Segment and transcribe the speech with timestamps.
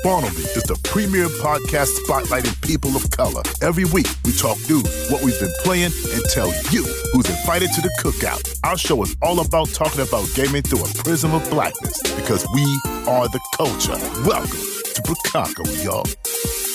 [0.00, 3.42] Spawn on Me is the premier podcast spotlighting people of color.
[3.60, 7.82] Every week, we talk news, what we've been playing, and tell you who's invited to
[7.82, 8.40] the cookout.
[8.64, 12.62] Our show is all about talking about gaming through a prism of blackness because we
[13.06, 13.98] are the culture.
[14.24, 16.69] Welcome to Bukaka, y'all.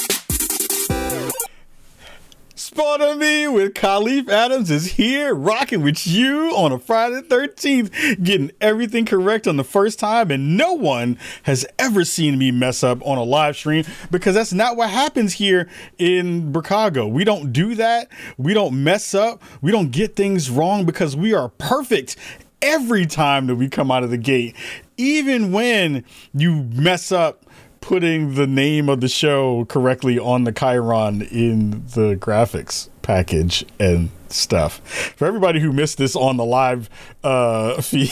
[2.76, 9.06] Me with Kahlief Adams is here, rocking with you on a Friday 13th, getting everything
[9.06, 13.18] correct on the first time, and no one has ever seen me mess up on
[13.18, 17.08] a live stream because that's not what happens here in Chicago.
[17.08, 18.10] We don't do that.
[18.38, 19.42] We don't mess up.
[19.62, 22.18] We don't get things wrong because we are perfect
[22.62, 24.56] every time that we come out of the gate.
[24.98, 26.04] Even when
[26.34, 27.45] you mess up
[27.86, 34.10] putting the name of the show correctly on the chyron in the graphics package and
[34.30, 34.80] stuff.
[35.16, 36.90] For everybody who missed this on the live
[37.24, 38.10] uh, feed,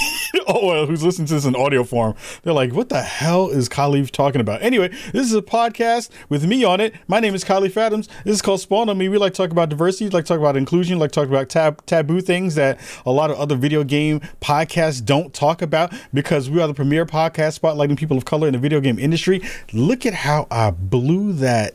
[0.48, 3.68] oh, well, who's listening to this in audio form, they're like, what the hell is
[3.68, 4.62] Kahlief talking about?
[4.62, 6.94] Anyway, this is a podcast with me on it.
[7.08, 8.08] My name is Kahlief Adams.
[8.24, 9.10] This is called Spawn on Me.
[9.10, 12.22] We like to talk about diversity, like talk about inclusion, like talk about tab- taboo
[12.22, 16.68] things that a lot of other video game podcasts don't talk about because we are
[16.68, 19.42] the premier podcast spotlighting people of color in the video game industry.
[19.74, 21.74] Look at how I blew that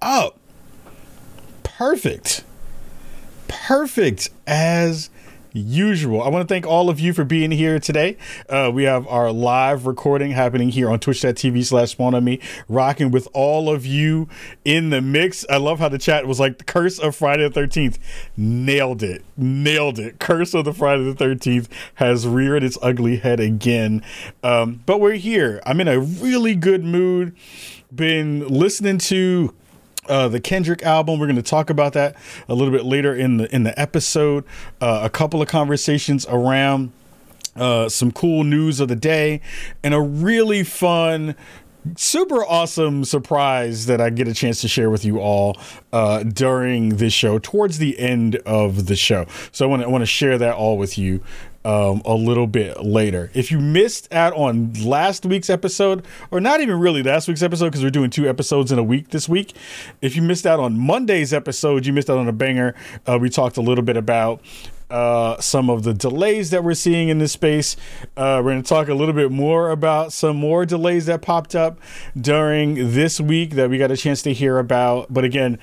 [0.00, 0.38] up
[1.78, 2.44] perfect.
[3.48, 5.10] Perfect as
[5.52, 6.20] usual.
[6.22, 8.16] I want to thank all of you for being here today.
[8.48, 13.10] Uh, we have our live recording happening here on twitch.tv slash spawn on me, rocking
[13.10, 14.28] with all of you
[14.64, 15.46] in the mix.
[15.48, 17.98] I love how the chat was like the curse of Friday the 13th.
[18.36, 19.24] Nailed it.
[19.36, 20.18] Nailed it.
[20.18, 24.02] Curse of the Friday the 13th has reared its ugly head again.
[24.42, 25.62] Um, but we're here.
[25.64, 27.34] I'm in a really good mood.
[27.94, 29.54] Been listening to
[30.08, 31.18] uh, the Kendrick album.
[31.18, 32.16] We're going to talk about that
[32.48, 34.44] a little bit later in the in the episode.
[34.80, 36.92] Uh, a couple of conversations around
[37.56, 39.40] uh, some cool news of the day,
[39.82, 41.34] and a really fun.
[41.98, 45.58] Super awesome surprise that I get a chance to share with you all
[45.92, 49.26] uh, during this show, towards the end of the show.
[49.52, 51.20] So I want to I want to share that all with you
[51.64, 53.30] um, a little bit later.
[53.34, 57.66] If you missed out on last week's episode, or not even really last week's episode,
[57.66, 59.54] because we're doing two episodes in a week this week,
[60.02, 62.74] if you missed out on Monday's episode, you missed out on a banger.
[63.06, 64.40] Uh, we talked a little bit about
[64.90, 67.76] uh, some of the delays that we're seeing in this space.
[68.16, 71.54] Uh, we're going to talk a little bit more about some more delays that popped
[71.54, 71.80] up
[72.20, 75.12] during this week that we got a chance to hear about.
[75.12, 75.58] But again,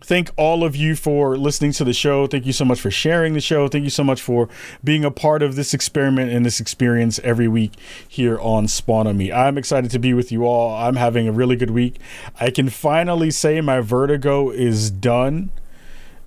[0.00, 2.26] thank all of you for listening to the show.
[2.26, 3.68] Thank you so much for sharing the show.
[3.68, 4.48] Thank you so much for
[4.82, 7.72] being a part of this experiment and this experience every week
[8.06, 9.32] here on Spawn on Me.
[9.32, 10.74] I'm excited to be with you all.
[10.74, 11.96] I'm having a really good week.
[12.40, 15.50] I can finally say my vertigo is done.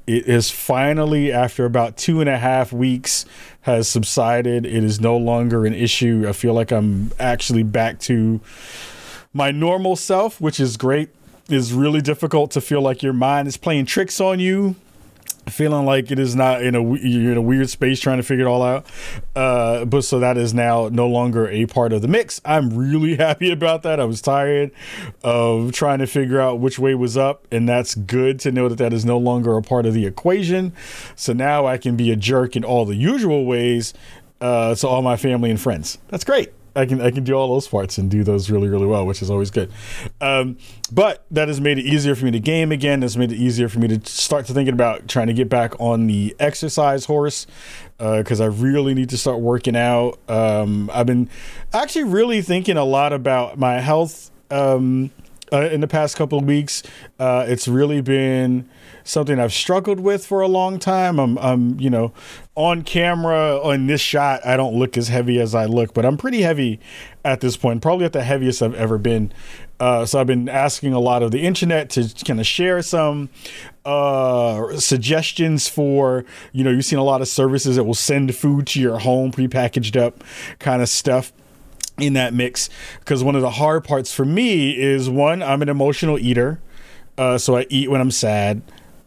[0.07, 3.25] It is finally, after about two and a half weeks,
[3.61, 4.65] has subsided.
[4.65, 6.25] It is no longer an issue.
[6.27, 8.41] I feel like I'm actually back to
[9.33, 11.09] my normal self, which is great
[11.51, 14.75] is really difficult to feel like your mind is playing tricks on you
[15.47, 18.45] feeling like it is not in a you're in a weird space trying to figure
[18.45, 18.85] it all out.
[19.35, 22.41] Uh, but so that is now no longer a part of the mix.
[22.45, 23.99] I'm really happy about that.
[23.99, 24.71] I was tired
[25.23, 28.77] of trying to figure out which way was up and that's good to know that
[28.77, 30.73] that is no longer a part of the equation.
[31.15, 33.93] So now i can be a jerk in all the usual ways
[34.39, 35.97] uh, to all my family and friends.
[36.09, 38.85] That's great I can I can do all those parts and do those really really
[38.85, 39.71] well, which is always good.
[40.19, 40.57] Um,
[40.91, 43.03] but that has made it easier for me to game again.
[43.03, 45.79] It's made it easier for me to start to thinking about trying to get back
[45.79, 47.47] on the exercise horse
[47.97, 50.19] because uh, I really need to start working out.
[50.27, 51.29] Um, I've been
[51.73, 55.11] actually really thinking a lot about my health um,
[55.51, 56.83] uh, in the past couple of weeks.
[57.19, 58.69] Uh, it's really been
[59.03, 61.19] something I've struggled with for a long time.
[61.19, 62.13] I'm, I'm, you know,
[62.55, 66.17] on camera on this shot, I don't look as heavy as I look, but I'm
[66.17, 66.79] pretty heavy
[67.23, 69.31] at this point, probably at the heaviest I've ever been.
[69.79, 73.29] Uh, so I've been asking a lot of the internet to kind of share some
[73.83, 78.67] uh, suggestions for, you know, you've seen a lot of services that will send food
[78.67, 80.23] to your home, prepackaged up
[80.59, 81.33] kind of stuff
[82.01, 82.69] in that mix.
[82.99, 86.59] Because one of the hard parts for me is one, I'm an emotional eater.
[87.17, 88.61] Uh, so I eat when I'm sad.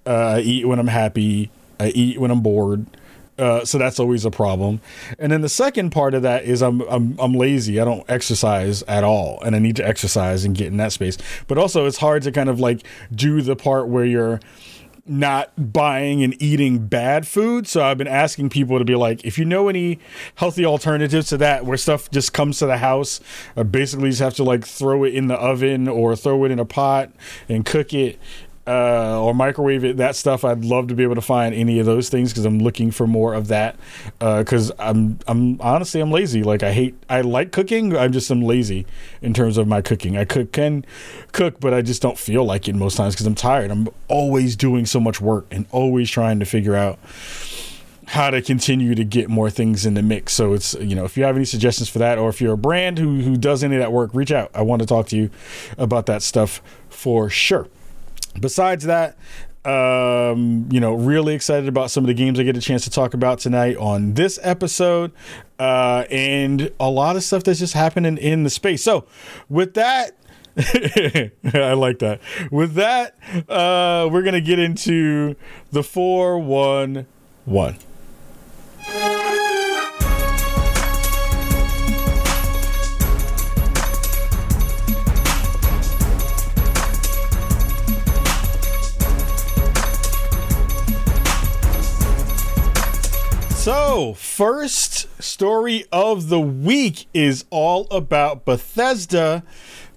[0.06, 1.50] Uh, I eat when I'm happy.
[1.80, 2.86] I eat when I'm bored.
[3.36, 4.80] Uh, so that's always a problem.
[5.18, 7.80] And then the second part of that is I'm, I'm I'm lazy.
[7.80, 11.18] I don't exercise at all, and I need to exercise and get in that space.
[11.48, 14.40] But also, it's hard to kind of like do the part where you're
[15.06, 17.66] not buying and eating bad food.
[17.66, 19.98] So I've been asking people to be like, if you know any
[20.36, 23.20] healthy alternatives to that, where stuff just comes to the house,
[23.56, 26.58] I basically just have to like throw it in the oven or throw it in
[26.58, 27.10] a pot
[27.48, 28.18] and cook it
[28.66, 29.96] uh, or microwave it.
[29.98, 32.58] That stuff I'd love to be able to find any of those things because I'm
[32.58, 33.76] looking for more of that.
[34.18, 36.42] Because uh, I'm I'm honestly I'm lazy.
[36.42, 37.96] Like I hate I like cooking.
[37.96, 38.86] I'm just I'm lazy
[39.20, 40.16] in terms of my cooking.
[40.16, 40.84] I cook can
[41.32, 43.70] cook, but I just don't feel like it most times because I'm tired.
[43.70, 46.98] I'm always doing so much work and always trying to figure out
[48.06, 50.32] how to continue to get more things in the mix.
[50.32, 52.58] So it's you know if you have any suggestions for that, or if you're a
[52.58, 54.50] brand who who does any of that work, reach out.
[54.54, 55.30] I want to talk to you
[55.76, 57.68] about that stuff for sure.
[58.40, 59.16] Besides that,
[59.64, 62.90] um, you know, really excited about some of the games I get a chance to
[62.90, 65.12] talk about tonight on this episode,
[65.58, 68.82] uh, and a lot of stuff that's just happening in the space.
[68.82, 69.06] So,
[69.48, 70.16] with that,
[70.56, 72.20] I like that.
[72.50, 73.16] With that,
[73.48, 75.34] uh, we're gonna get into
[75.72, 77.06] the four one
[77.44, 77.76] one.
[93.94, 99.44] So, first story of the week is all about Bethesda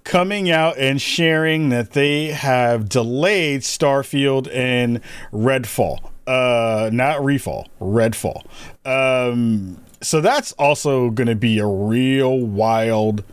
[0.04, 5.02] coming out and sharing that they have delayed Starfield and
[5.34, 6.12] Redfall.
[6.28, 8.46] Uh, not Refall, Redfall.
[8.86, 13.24] Um, so that's also going to be a real wild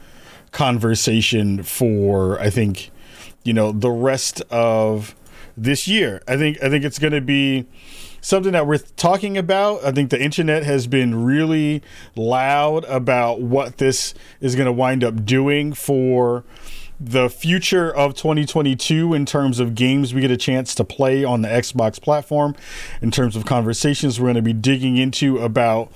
[0.50, 2.90] conversation for I think
[3.42, 5.14] you know the rest of
[5.58, 6.22] this year.
[6.26, 7.66] I think I think it's going to be
[8.24, 9.84] something that we're talking about.
[9.84, 11.82] I think the internet has been really
[12.16, 16.42] loud about what this is going to wind up doing for
[17.00, 21.42] the future of 2022 in terms of games we get a chance to play on
[21.42, 22.54] the Xbox platform,
[23.02, 25.90] in terms of conversations we're going to be digging into about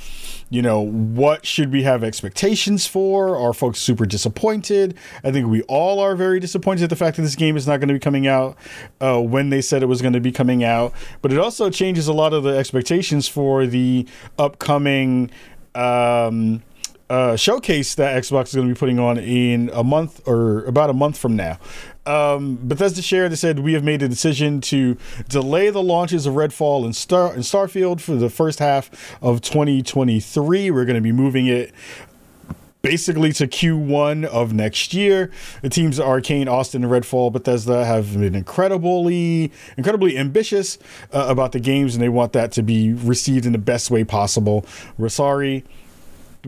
[0.51, 3.37] you know, what should we have expectations for?
[3.37, 4.95] Are folks super disappointed?
[5.23, 7.81] I think we all are very disappointed at the fact that this game is not
[7.81, 8.57] going to be coming out
[9.01, 10.95] uh, when they said it was going to be coming out.
[11.21, 14.07] But it also changes a lot of the expectations for the
[14.39, 15.31] upcoming.
[15.75, 16.63] Um,
[17.11, 20.91] uh, showcase that Xbox is going to be putting on in a month or about
[20.91, 21.59] a month from now.
[22.07, 24.97] Um, Bethesda shared they said we have made a decision to
[25.29, 28.91] delay the launches of Redfall and Star and Starfield for the first half
[29.23, 30.71] of 2023.
[30.71, 31.73] We're going to be moving it
[32.81, 35.31] basically to Q1 of next year.
[35.63, 40.79] The teams Arkane, Austin, and Redfall, Bethesda have been incredibly, incredibly ambitious
[41.13, 44.05] uh, about the games, and they want that to be received in the best way
[44.05, 44.65] possible.
[44.97, 45.65] We're sorry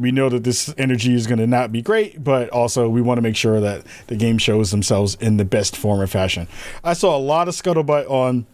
[0.00, 3.18] we know that this energy is going to not be great, but also we want
[3.18, 6.48] to make sure that the game shows themselves in the best form or fashion.
[6.82, 8.46] I saw a lot of scuttlebutt on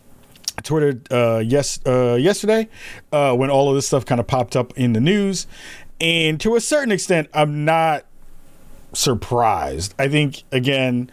[0.62, 2.69] Twitter uh, yes uh, yesterday
[3.12, 5.46] uh, when all of this stuff kind of popped up in the news,
[6.00, 8.04] and to a certain extent, I'm not
[8.92, 9.94] surprised.
[9.99, 11.10] I think again.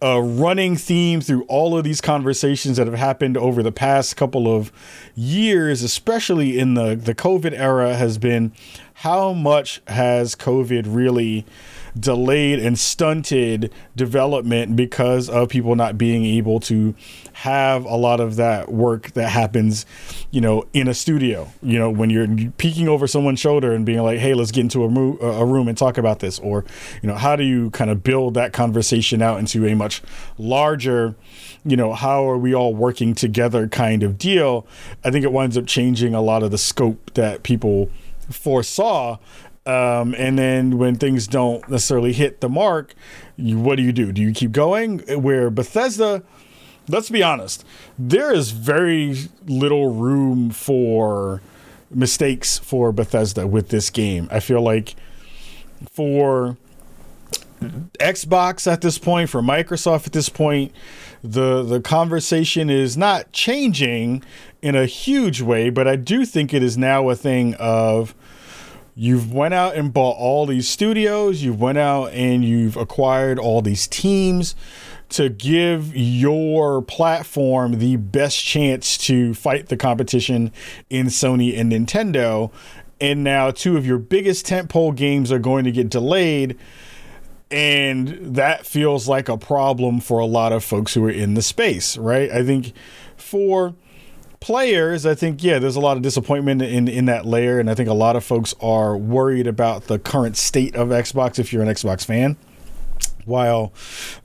[0.00, 4.54] A running theme through all of these conversations that have happened over the past couple
[4.54, 4.70] of
[5.16, 8.52] years, especially in the, the COVID era, has been
[8.94, 11.44] how much has COVID really
[11.98, 16.94] delayed and stunted development because of people not being able to
[17.32, 19.86] have a lot of that work that happens,
[20.30, 21.48] you know, in a studio.
[21.62, 22.28] You know, when you're
[22.58, 25.68] peeking over someone's shoulder and being like, "Hey, let's get into a, mo- a room
[25.68, 26.64] and talk about this," or
[27.02, 30.02] you know, how do you kind of build that conversation out into a much
[30.36, 31.14] larger
[31.64, 34.66] you know, how are we all working together kind of deal,
[35.04, 37.90] I think it winds up changing a lot of the scope that people
[38.30, 39.18] foresaw.
[39.68, 42.94] Um, and then when things don't necessarily hit the mark,
[43.36, 44.12] you, what do you do?
[44.12, 45.00] Do you keep going?
[45.00, 46.22] Where Bethesda,
[46.88, 47.66] let's be honest,
[47.98, 51.42] there is very little room for
[51.90, 54.26] mistakes for Bethesda with this game.
[54.30, 54.94] I feel like
[55.90, 56.56] for
[57.60, 60.72] Xbox at this point, for Microsoft at this point,
[61.22, 64.22] the the conversation is not changing
[64.62, 68.14] in a huge way, but I do think it is now a thing of
[68.98, 73.62] you've went out and bought all these studios, you've went out and you've acquired all
[73.62, 74.56] these teams
[75.08, 80.52] to give your platform the best chance to fight the competition
[80.90, 82.50] in Sony and Nintendo.
[83.00, 86.58] And now two of your biggest tentpole games are going to get delayed
[87.52, 91.40] and that feels like a problem for a lot of folks who are in the
[91.40, 92.30] space, right?
[92.30, 92.74] I think
[93.16, 93.74] for
[94.40, 97.74] players, I think yeah, there's a lot of disappointment in in that layer, and I
[97.74, 101.38] think a lot of folks are worried about the current state of Xbox.
[101.38, 102.36] If you're an Xbox fan,
[103.24, 103.72] while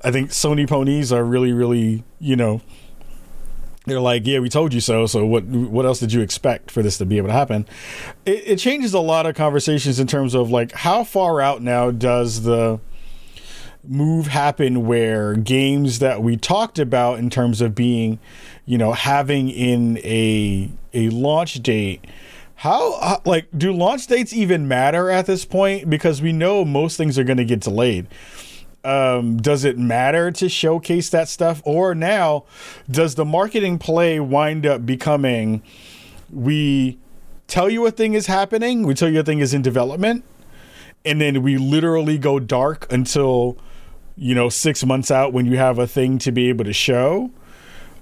[0.03, 2.61] I think Sony ponies are really, really, you know,
[3.85, 5.05] they're like, yeah, we told you so.
[5.05, 7.67] So what what else did you expect for this to be able to happen?
[8.25, 11.91] It, it changes a lot of conversations in terms of like how far out now
[11.91, 12.79] does the
[13.83, 18.19] move happen where games that we talked about in terms of being,
[18.65, 22.05] you know, having in a a launch date
[22.63, 25.89] how like do launch dates even matter at this point?
[25.89, 28.07] Because we know most things are going to get delayed.
[28.85, 31.61] Um, does it matter to showcase that stuff?
[31.65, 32.45] Or now
[32.89, 35.61] does the marketing play wind up becoming
[36.31, 36.97] we
[37.47, 40.23] tell you a thing is happening we tell you a thing is in development
[41.05, 43.57] and then we literally go dark until
[44.15, 47.31] you know, six months out when you have a thing to be able to show?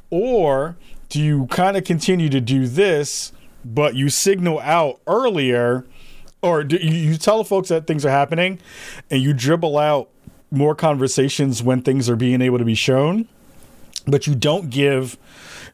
[0.09, 0.75] Or
[1.09, 3.31] do you kind of continue to do this,
[3.63, 5.85] but you signal out earlier,
[6.41, 8.59] or do you, tell folks that things are happening
[9.09, 10.09] and you dribble out
[10.49, 13.27] more conversations when things are being able to be shown,
[14.07, 15.17] but you don't give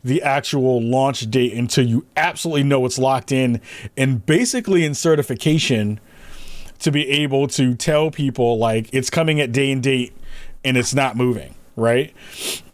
[0.04, 3.60] the actual launch date until you absolutely know it's locked in
[3.96, 6.00] and basically in certification
[6.80, 10.14] to be able to tell people like it's coming at day and date
[10.68, 12.14] and it's not moving, right?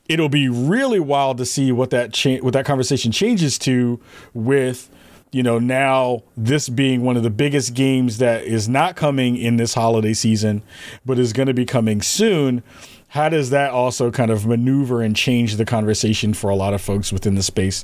[0.09, 3.99] It'll be really wild to see what that cha- what that conversation changes to
[4.33, 4.89] with
[5.31, 9.57] you know now this being one of the biggest games that is not coming in
[9.57, 10.61] this holiday season
[11.05, 12.61] but is going to be coming soon
[13.07, 16.81] how does that also kind of maneuver and change the conversation for a lot of
[16.81, 17.83] folks within the space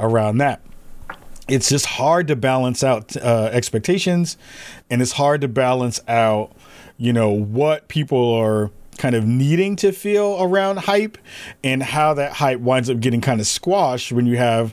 [0.00, 0.60] around that
[1.48, 4.36] it's just hard to balance out uh, expectations
[4.90, 6.52] and it's hard to balance out
[6.98, 8.70] you know what people are
[9.02, 11.18] kind of needing to feel around hype
[11.64, 14.72] and how that hype winds up getting kind of squashed when you have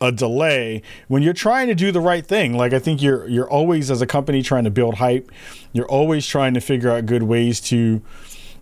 [0.00, 0.80] a delay.
[1.08, 4.00] When you're trying to do the right thing like i think you're you're always as
[4.00, 5.30] a company trying to build hype.
[5.74, 8.00] You're always trying to figure out good ways to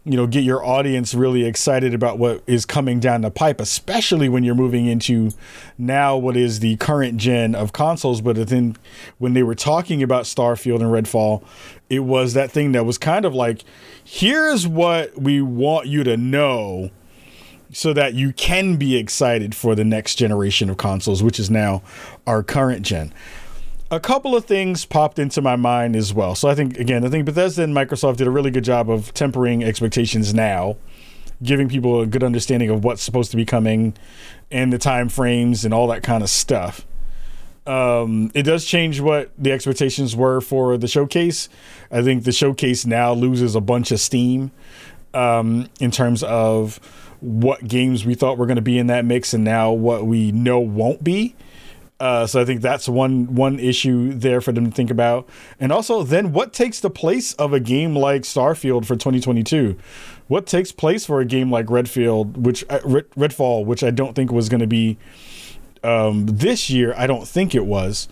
[0.04, 4.28] you know get your audience really excited about what is coming down the pipe especially
[4.28, 5.30] when you're moving into
[5.78, 8.76] now what is the current gen of consoles but then
[9.18, 11.42] when they were talking about starfield and redfall
[11.88, 13.64] it was that thing that was kind of like
[14.04, 16.90] here's what we want you to know
[17.72, 21.82] so that you can be excited for the next generation of consoles, which is now
[22.26, 23.12] our current gen.
[23.90, 26.34] A couple of things popped into my mind as well.
[26.34, 29.12] So I think again, I think Bethesda and Microsoft did a really good job of
[29.14, 30.76] tempering expectations now,
[31.42, 33.94] giving people a good understanding of what's supposed to be coming
[34.50, 36.86] and the time frames and all that kind of stuff.
[37.66, 41.48] Um, it does change what the expectations were for the showcase.
[41.90, 44.50] I think the showcase now loses a bunch of steam
[45.14, 46.76] um, in terms of
[47.20, 50.30] what games we thought were going to be in that mix, and now what we
[50.30, 51.34] know won't be.
[52.00, 55.28] Uh, so I think that's one one issue there for them to think about,
[55.60, 59.76] and also then what takes the place of a game like Starfield for 2022?
[60.26, 64.32] What takes place for a game like Redfield, which uh, Redfall, which I don't think
[64.32, 64.98] was going to be
[65.84, 68.08] um, this year, I don't think it was.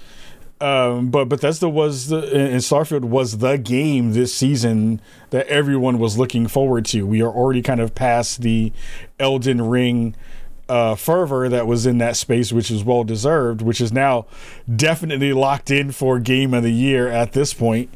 [0.61, 6.17] Um, but Bethesda was the and Starfield was the game this season that everyone was
[6.17, 7.05] looking forward to.
[7.05, 8.73] We are already kind of past the
[9.19, 10.15] Elden Ring
[10.73, 14.25] uh, fervor that was in that space, which is well deserved, which is now
[14.75, 17.91] definitely locked in for Game of the Year at this point.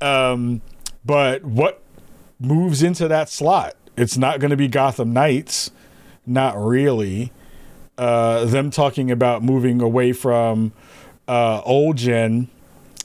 [0.00, 0.62] Um,
[1.04, 1.82] but what
[2.40, 3.74] moves into that slot?
[3.94, 5.70] It's not going to be Gotham Knights,
[6.24, 7.30] not really
[7.98, 10.72] uh, them talking about moving away from
[11.26, 12.48] uh, old gen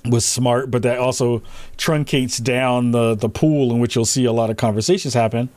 [0.06, 1.42] was smart, but that also
[1.78, 5.50] truncates down the the pool in which you'll see a lot of conversations happen.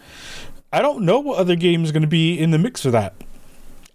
[0.73, 3.15] I don't know what other game is going to be in the mix for that.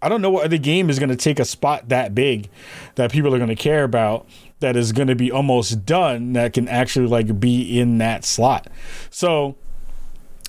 [0.02, 2.50] I don't know what other game is going to take a spot that big
[2.96, 4.26] that people are going to care about
[4.60, 8.68] that is going to be almost done that can actually like be in that slot.
[9.10, 9.56] So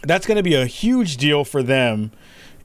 [0.02, 2.12] that's going to be a huge deal for them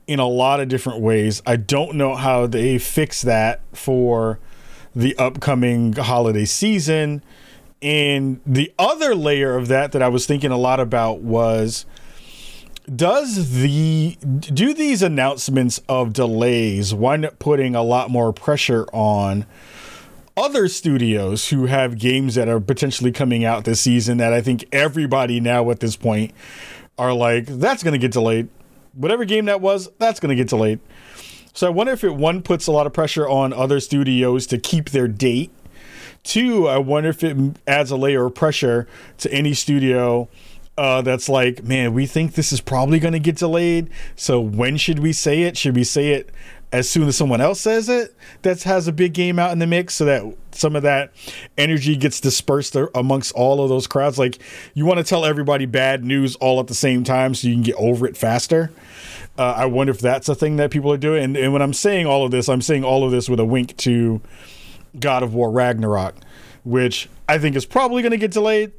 [0.07, 1.43] in a lot of different ways.
[1.47, 4.41] I don't know how they fix that for
[4.97, 7.23] the upcoming holiday season.
[7.81, 11.87] And the other layer of that that I was thinking a lot about was
[12.95, 19.47] does the do these announcements of delays wind up putting a lot more pressure on
[20.37, 24.65] other studios who have games that are potentially coming out this season that I think
[24.73, 26.33] everybody now at this point
[26.97, 28.49] are like that's going to get delayed
[28.99, 30.81] whatever game that was, that's going to get delayed.
[31.55, 34.59] So I wonder if it one puts a lot of pressure on other studios to
[34.59, 35.51] keep their date.
[36.25, 38.87] Two, I wonder if it adds a layer of pressure
[39.19, 40.29] to any studio
[40.79, 43.91] uh, that's like, man, we think this is probably going to get delayed.
[44.15, 45.57] So when should we say it?
[45.57, 46.31] Should we say it
[46.71, 49.67] as soon as someone else says it that has a big game out in the
[49.67, 51.13] mix so that some of that
[51.57, 54.39] energy gets dispersed amongst all of those crowds like
[54.75, 57.63] you want to tell everybody bad news all at the same time so you can
[57.63, 58.71] get over it faster
[59.39, 61.73] uh, i wonder if that's a thing that people are doing and, and when i'm
[61.73, 64.21] saying all of this i'm saying all of this with a wink to
[65.01, 66.17] god of war ragnarok
[66.65, 68.73] which i think is probably going to get delayed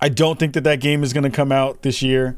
[0.00, 2.36] i don't think that that game is going to come out this year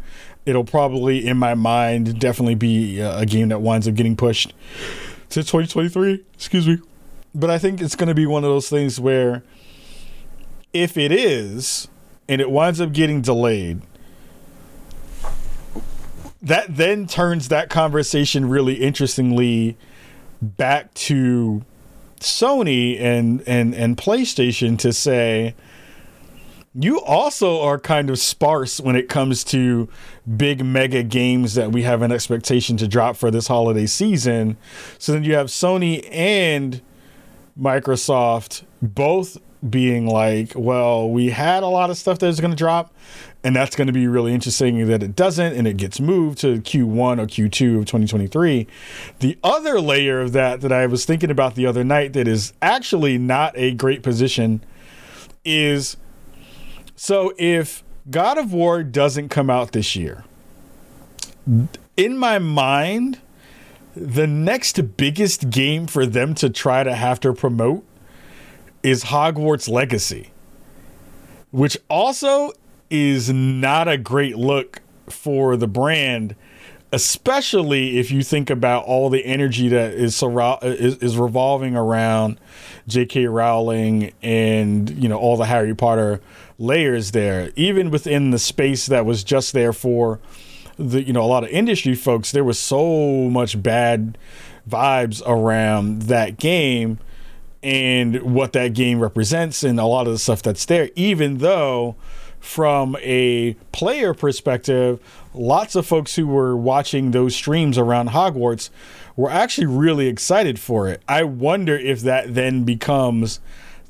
[0.48, 4.54] it'll probably, in my mind, definitely be uh, a game that winds up getting pushed
[5.28, 6.24] to 2023.
[6.32, 6.78] Excuse me.
[7.34, 9.42] But I think it's going to be one of those things where
[10.72, 11.86] if it is
[12.28, 13.82] and it winds up getting delayed,
[16.40, 19.76] that then turns that conversation really interestingly
[20.40, 21.62] back to
[22.20, 25.54] Sony and and and PlayStation to say
[26.80, 29.88] you also are kind of sparse when it comes to
[30.36, 34.56] big mega games that we have an expectation to drop for this holiday season.
[34.98, 36.80] So then you have Sony and
[37.60, 42.94] Microsoft both being like, well, we had a lot of stuff that's going to drop,
[43.42, 46.60] and that's going to be really interesting that it doesn't and it gets moved to
[46.60, 48.68] Q1 or Q2 of 2023.
[49.18, 52.52] The other layer of that that I was thinking about the other night that is
[52.62, 54.62] actually not a great position
[55.44, 55.96] is
[56.98, 60.24] so if God of War doesn't come out this year,
[61.96, 63.20] in my mind,
[63.94, 67.84] the next biggest game for them to try to have to promote
[68.82, 70.30] is Hogwarts Legacy,
[71.52, 72.50] which also
[72.90, 76.34] is not a great look for the brand,
[76.90, 82.40] especially if you think about all the energy that is is, revolving around
[82.88, 83.26] J.K.
[83.26, 86.20] Rowling and you know all the Harry Potter
[86.58, 87.52] layers there.
[87.56, 90.20] Even within the space that was just there for
[90.76, 94.18] the you know a lot of industry folks, there was so much bad
[94.68, 96.98] vibes around that game
[97.62, 101.96] and what that game represents and a lot of the stuff that's there, even though
[102.38, 105.00] from a player perspective,
[105.34, 108.70] lots of folks who were watching those streams around Hogwarts
[109.16, 111.02] were actually really excited for it.
[111.08, 113.40] I wonder if that then becomes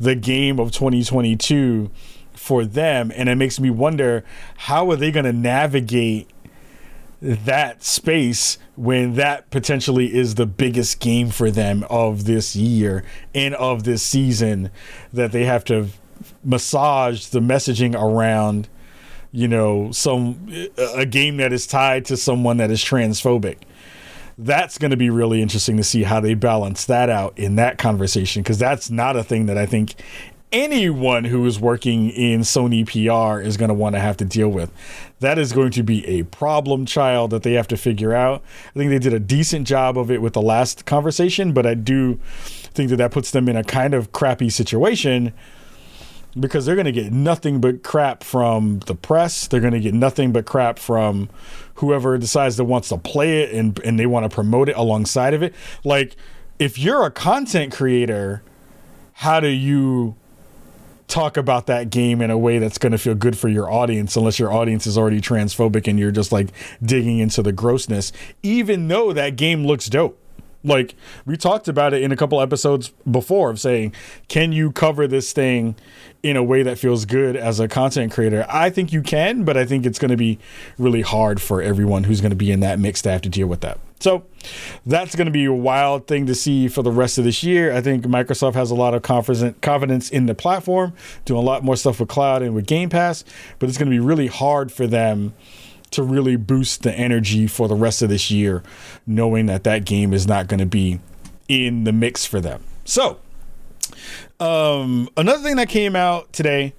[0.01, 1.91] the game of 2022
[2.49, 4.25] for them and it makes me wonder
[4.57, 6.27] how are they going to navigate
[7.21, 13.55] that space when that potentially is the biggest game for them of this year and
[13.57, 14.71] of this season
[15.13, 15.87] that they have to
[16.43, 18.67] massage the messaging around
[19.31, 20.49] you know some
[20.97, 23.59] a game that is tied to someone that is transphobic?
[24.39, 27.77] That's going to be really interesting to see how they balance that out in that
[27.77, 29.97] conversation because that's not a thing that I think
[30.53, 34.49] anyone who is working in Sony PR is going to want to have to deal
[34.49, 34.71] with.
[35.21, 38.43] That is going to be a problem child that they have to figure out.
[38.71, 41.75] I think they did a decent job of it with the last conversation, but I
[41.75, 42.19] do
[42.73, 45.33] think that that puts them in a kind of crappy situation
[46.39, 49.47] because they're going to get nothing but crap from the press.
[49.49, 51.29] They're going to get nothing but crap from
[51.75, 55.35] whoever decides that wants to play it and and they want to promote it alongside
[55.35, 55.55] of it.
[55.85, 56.17] Like
[56.59, 58.43] if you're a content creator,
[59.15, 60.17] how do you
[61.09, 64.15] talk about that game in a way that's going to feel good for your audience
[64.15, 66.51] unless your audience is already transphobic and you're just like
[66.83, 70.21] digging into the grossness even though that game looks dope
[70.65, 70.95] like
[71.25, 73.93] we talked about it in a couple episodes before of saying
[74.29, 75.77] can you cover this thing
[76.23, 79.57] in a way that feels good as a content creator i think you can but
[79.57, 80.39] i think it's going to be
[80.77, 83.47] really hard for everyone who's going to be in that mix to have to deal
[83.47, 84.25] with that so
[84.87, 87.75] that's going to be a wild thing to see for the rest of this year.
[87.75, 90.93] I think Microsoft has a lot of confidence in the platform,
[91.25, 93.25] doing a lot more stuff with cloud and with Game Pass,
[93.59, 95.35] but it's going to be really hard for them
[95.91, 98.63] to really boost the energy for the rest of this year,
[99.07, 101.01] knowing that that game is not going to be
[101.49, 102.63] in the mix for them.
[102.85, 103.19] So,
[104.41, 106.75] um, another thing that came out today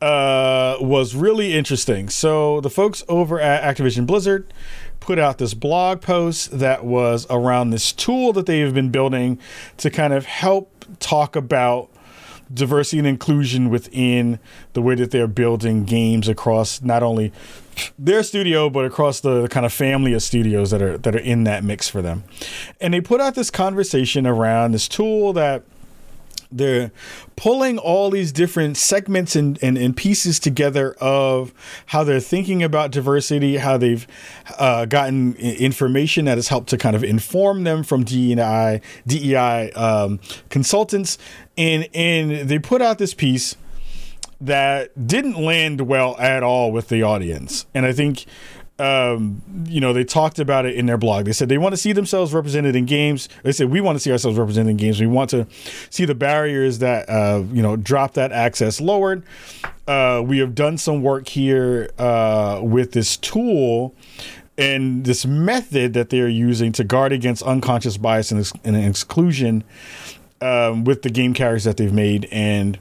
[0.00, 2.08] uh, was really interesting.
[2.08, 4.52] So, the folks over at Activision Blizzard
[5.00, 9.38] put out this blog post that was around this tool that they have been building
[9.76, 11.90] to kind of help talk about
[12.52, 14.38] diversity and inclusion within
[14.72, 17.32] the way that they're building games across not only
[17.98, 21.20] their studio but across the, the, kind of family of studios that are that are
[21.20, 22.24] in that mix for them.
[22.80, 25.62] And they put out this conversation around this tool that
[26.54, 26.92] they're
[27.36, 31.52] pulling all these different segments and, and, and, pieces together of
[31.86, 34.06] how they're thinking about diversity, how they've
[34.58, 40.20] uh, gotten information that has helped to kind of inform them from DEI, DEI um,
[40.48, 41.18] consultants.
[41.56, 43.56] And, and they put out this piece
[44.40, 47.66] that didn't land well at all with the audience.
[47.74, 48.26] And I think
[48.78, 51.26] um, you know, they talked about it in their blog.
[51.26, 53.28] They said they want to see themselves represented in games.
[53.44, 55.00] They said we want to see ourselves represented in games.
[55.00, 55.46] We want to
[55.90, 59.22] see the barriers that uh, you know drop that access lowered.
[59.86, 63.94] Uh, we have done some work here uh, with this tool
[64.56, 69.62] and this method that they're using to guard against unconscious bias and, and exclusion
[70.40, 72.78] um, with the game characters that they've made and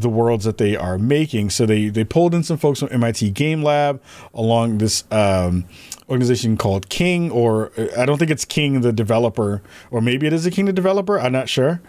[0.00, 1.50] the worlds that they are making.
[1.50, 4.02] So they they pulled in some folks from MIT Game Lab
[4.34, 5.64] along this um,
[6.08, 10.46] organization called King, or I don't think it's King the developer, or maybe it is
[10.46, 11.18] a King the developer.
[11.18, 11.80] I'm not sure.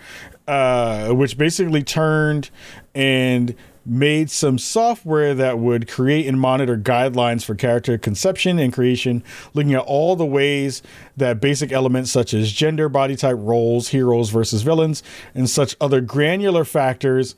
[0.47, 2.49] Uh, which basically turned
[2.95, 9.23] and made some software that would create and monitor guidelines for character conception and creation,
[9.53, 10.81] looking at all the ways
[11.17, 15.01] that basic elements such as gender, body type, roles, heroes versus villains,
[15.33, 17.35] and such other granular factors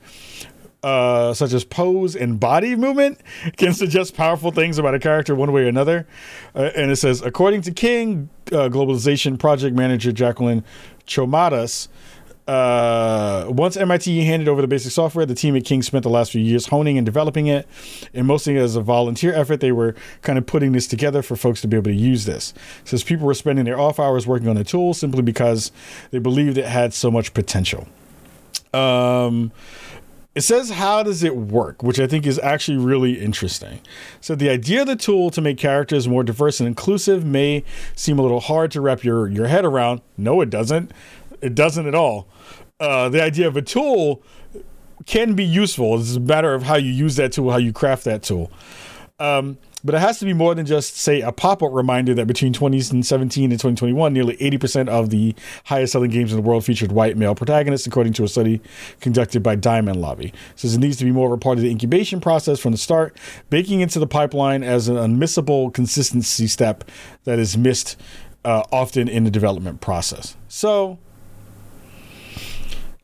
[0.83, 3.19] uh, such as pose and body movement
[3.57, 6.07] can suggest powerful things about a character one way or another.
[6.55, 10.63] Uh, and it says, according to King, uh, globalization project manager Jacqueline
[11.05, 11.87] Chomadas,
[12.47, 16.31] uh, once MIT handed over the basic software, the team at King spent the last
[16.31, 17.67] few years honing and developing it,
[18.13, 19.61] and mostly as a volunteer effort.
[19.61, 22.53] They were kind of putting this together for folks to be able to use this.
[22.83, 25.71] Since people were spending their off hours working on the tool simply because
[26.09, 27.87] they believed it had so much potential.
[28.73, 29.51] Um,
[30.33, 33.81] it says how does it work, which I think is actually really interesting.
[34.21, 37.65] So the idea of the tool to make characters more diverse and inclusive may
[37.95, 40.01] seem a little hard to wrap your, your head around.
[40.17, 40.91] No, it doesn't.
[41.41, 42.27] It doesn't at all.
[42.79, 44.23] Uh, the idea of a tool
[45.05, 45.99] can be useful.
[45.99, 48.51] It's a matter of how you use that tool, how you craft that tool.
[49.19, 52.27] Um, but it has to be more than just, say, a pop up reminder that
[52.27, 56.91] between 2017 and 2021, nearly 80% of the highest selling games in the world featured
[56.91, 58.61] white male protagonists, according to a study
[58.99, 60.27] conducted by Diamond Lobby.
[60.27, 62.71] It says it needs to be more of a part of the incubation process from
[62.71, 63.17] the start,
[63.49, 66.83] baking into the pipeline as an unmissable consistency step
[67.23, 67.99] that is missed
[68.45, 70.35] uh, often in the development process.
[70.47, 70.99] So,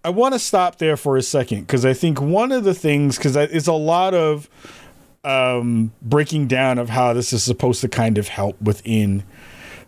[0.04, 3.18] I want to stop there for a second because I think one of the things,
[3.18, 4.50] because it's a lot of
[5.28, 9.24] um, breaking down of how this is supposed to kind of help within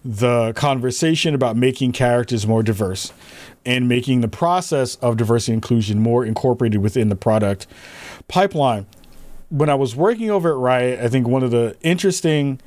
[0.03, 3.13] the conversation about making characters more diverse
[3.65, 7.67] and making the process of diversity inclusion more incorporated within the product
[8.27, 8.85] pipeline.
[9.47, 12.59] When I was working over at Riot, I think one of the interesting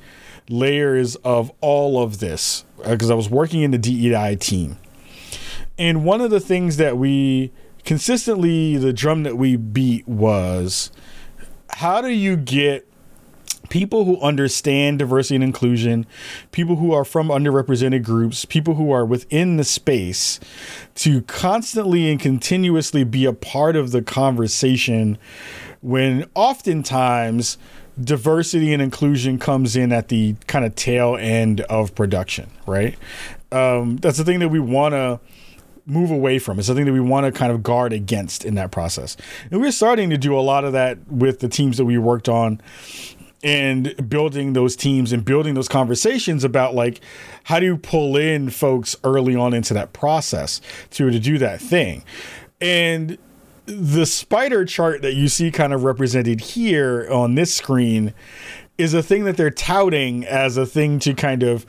[0.49, 4.77] layers of all of this, because uh, I was working in the DEI team,
[5.77, 7.51] and one of the things that we
[7.85, 10.91] consistently, the drum that we beat was
[11.73, 12.87] how do you get
[13.69, 16.05] people who understand diversity and inclusion,
[16.51, 20.39] people who are from underrepresented groups, people who are within the space
[20.95, 25.17] to constantly and continuously be a part of the conversation
[25.81, 27.57] when oftentimes
[28.01, 32.97] diversity and inclusion comes in at the kind of tail end of production, right?
[33.51, 35.19] Um, that's the thing that we want to
[35.85, 36.59] move away from.
[36.59, 39.17] It's something that we want to kind of guard against in that process.
[39.51, 42.29] And we're starting to do a lot of that with the teams that we worked
[42.29, 42.61] on
[43.43, 47.01] and building those teams and building those conversations about like
[47.43, 51.59] how do you pull in folks early on into that process to to do that
[51.59, 52.03] thing.
[52.61, 53.17] And
[53.65, 58.13] the spider chart that you see kind of represented here on this screen
[58.77, 61.65] is a thing that they're touting as a thing to kind of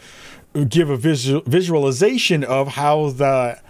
[0.69, 3.61] give a visual visualization of how the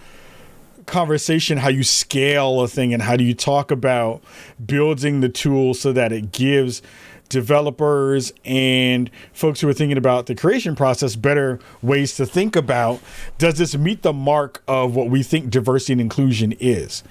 [0.85, 4.23] conversation how you scale a thing and how do you talk about
[4.63, 6.81] building the tool so that it gives
[7.29, 12.99] developers and folks who are thinking about the creation process better ways to think about
[13.37, 17.03] does this meet the mark of what we think diversity and inclusion is?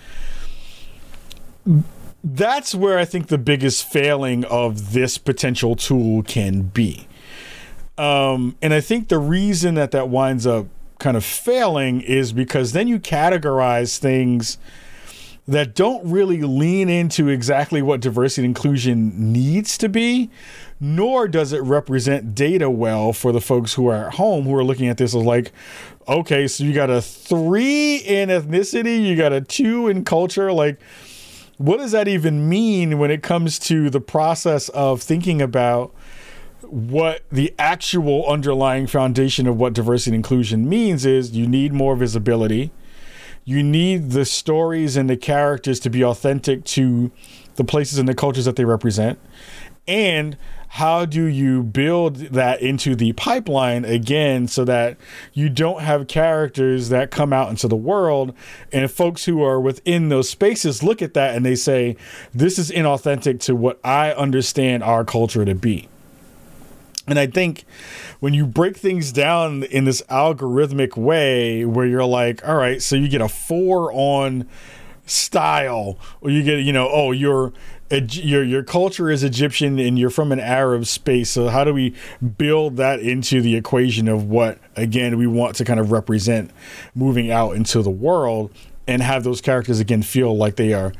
[2.22, 7.08] That's where i think the biggest failing of this potential tool can be.
[7.98, 10.66] Um, and i think the reason that that winds up
[10.98, 14.58] kind of failing is because then you categorize things
[15.46, 20.30] that don't really lean into exactly what diversity and inclusion needs to be,
[20.80, 24.64] nor does it represent data well for the folks who are at home who are
[24.64, 25.52] looking at this as like,
[26.08, 30.50] okay, so you got a three in ethnicity, you got a two in culture.
[30.50, 30.80] Like,
[31.58, 35.94] what does that even mean when it comes to the process of thinking about
[36.70, 41.96] what the actual underlying foundation of what diversity and inclusion means is you need more
[41.96, 42.72] visibility.
[43.44, 47.10] You need the stories and the characters to be authentic to
[47.56, 49.18] the places and the cultures that they represent.
[49.86, 50.36] And
[50.68, 54.96] how do you build that into the pipeline again so that
[55.32, 58.34] you don't have characters that come out into the world
[58.72, 61.96] and folks who are within those spaces look at that and they say,
[62.32, 65.88] this is inauthentic to what I understand our culture to be.
[67.06, 67.64] And I think
[68.20, 72.96] when you break things down in this algorithmic way, where you're like, all right, so
[72.96, 74.48] you get a four on
[75.06, 77.52] style, or you get, you know, oh, your
[77.90, 81.30] your your culture is Egyptian and you're from an Arab space.
[81.30, 81.94] So how do we
[82.38, 86.50] build that into the equation of what again we want to kind of represent
[86.94, 88.50] moving out into the world
[88.86, 90.92] and have those characters again feel like they are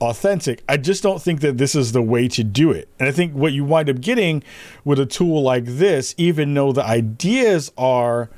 [0.00, 0.62] authentic.
[0.68, 2.88] I just don't think that this is the way to do it.
[2.98, 4.42] And I think what you wind up getting
[4.84, 8.28] with a tool like this, even though the ideas are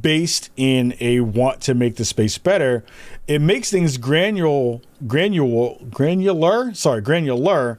[0.00, 2.84] based in a want to make the space better,
[3.26, 7.78] it makes things granular, granular, granular, sorry, granular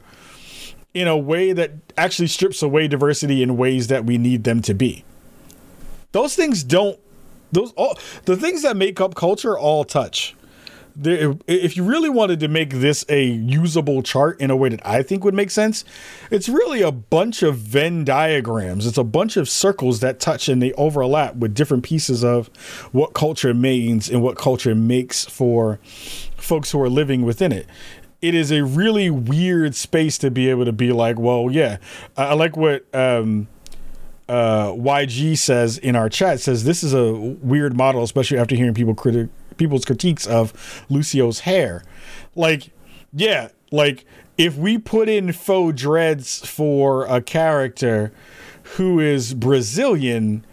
[0.94, 4.74] in a way that actually strips away diversity in ways that we need them to
[4.74, 5.04] be.
[6.12, 7.00] Those things don't
[7.52, 10.36] those all the things that make up culture all touch
[10.96, 14.86] there, if you really wanted to make this a usable chart in a way that
[14.86, 15.84] I think would make sense,
[16.32, 18.88] it's really a bunch of Venn diagrams.
[18.88, 22.48] It's a bunch of circles that touch and they overlap with different pieces of
[22.92, 25.80] what culture means and what culture makes for
[26.38, 27.68] folks who are living within it.
[28.22, 31.78] It is a really weird space to be able to be like, well, yeah,
[32.16, 33.48] I, like what um,
[34.28, 36.40] uh, YG says in our chat.
[36.40, 41.42] Says this is a weird model, especially after hearing people critic people's critiques of Lucio's
[41.42, 41.84] hair.
[42.36, 42.72] Like,
[43.14, 44.06] yeah, like
[44.38, 48.12] if we put in faux dreads for a character
[48.76, 50.46] who is Brazilian,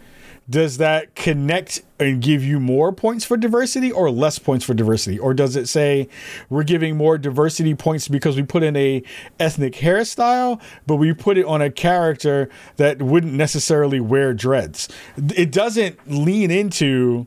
[0.49, 5.17] does that connect and give you more points for diversity or less points for diversity
[5.17, 6.07] or does it say
[6.49, 9.01] we're giving more diversity points because we put in a
[9.39, 14.89] ethnic hairstyle but we put it on a character that wouldn't necessarily wear dreads
[15.33, 17.25] it doesn't lean into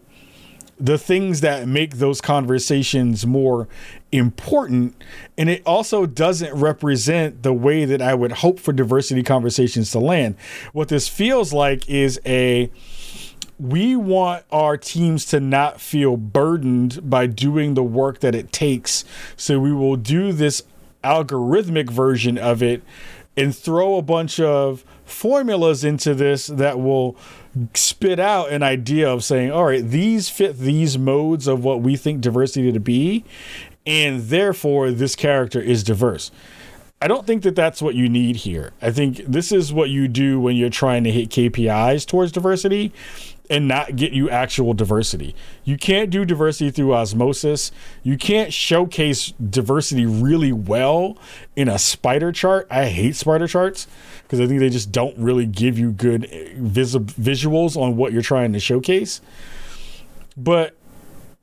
[0.78, 3.66] the things that make those conversations more
[4.12, 5.02] important.
[5.38, 9.98] And it also doesn't represent the way that I would hope for diversity conversations to
[9.98, 10.36] land.
[10.72, 12.70] What this feels like is a
[13.58, 19.04] we want our teams to not feel burdened by doing the work that it takes.
[19.34, 20.62] So we will do this
[21.02, 22.82] algorithmic version of it
[23.36, 27.16] and throw a bunch of formulas into this that will
[27.74, 31.96] spit out an idea of saying, all right, these fit these modes of what we
[31.96, 33.24] think diversity to be,
[33.86, 36.30] and therefore this character is diverse.
[37.00, 38.72] I don't think that that's what you need here.
[38.80, 42.90] I think this is what you do when you're trying to hit KPIs towards diversity
[43.50, 45.34] and not get you actual diversity.
[45.62, 47.70] You can't do diversity through osmosis.
[48.02, 51.18] You can't showcase diversity really well
[51.54, 52.66] in a spider chart.
[52.70, 53.86] I hate spider charts
[54.26, 58.12] because I think they just don't really give you good eh, vis- visuals on what
[58.12, 59.20] you're trying to showcase.
[60.36, 60.74] But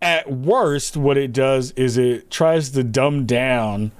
[0.01, 3.93] at worst, what it does is it tries to dumb down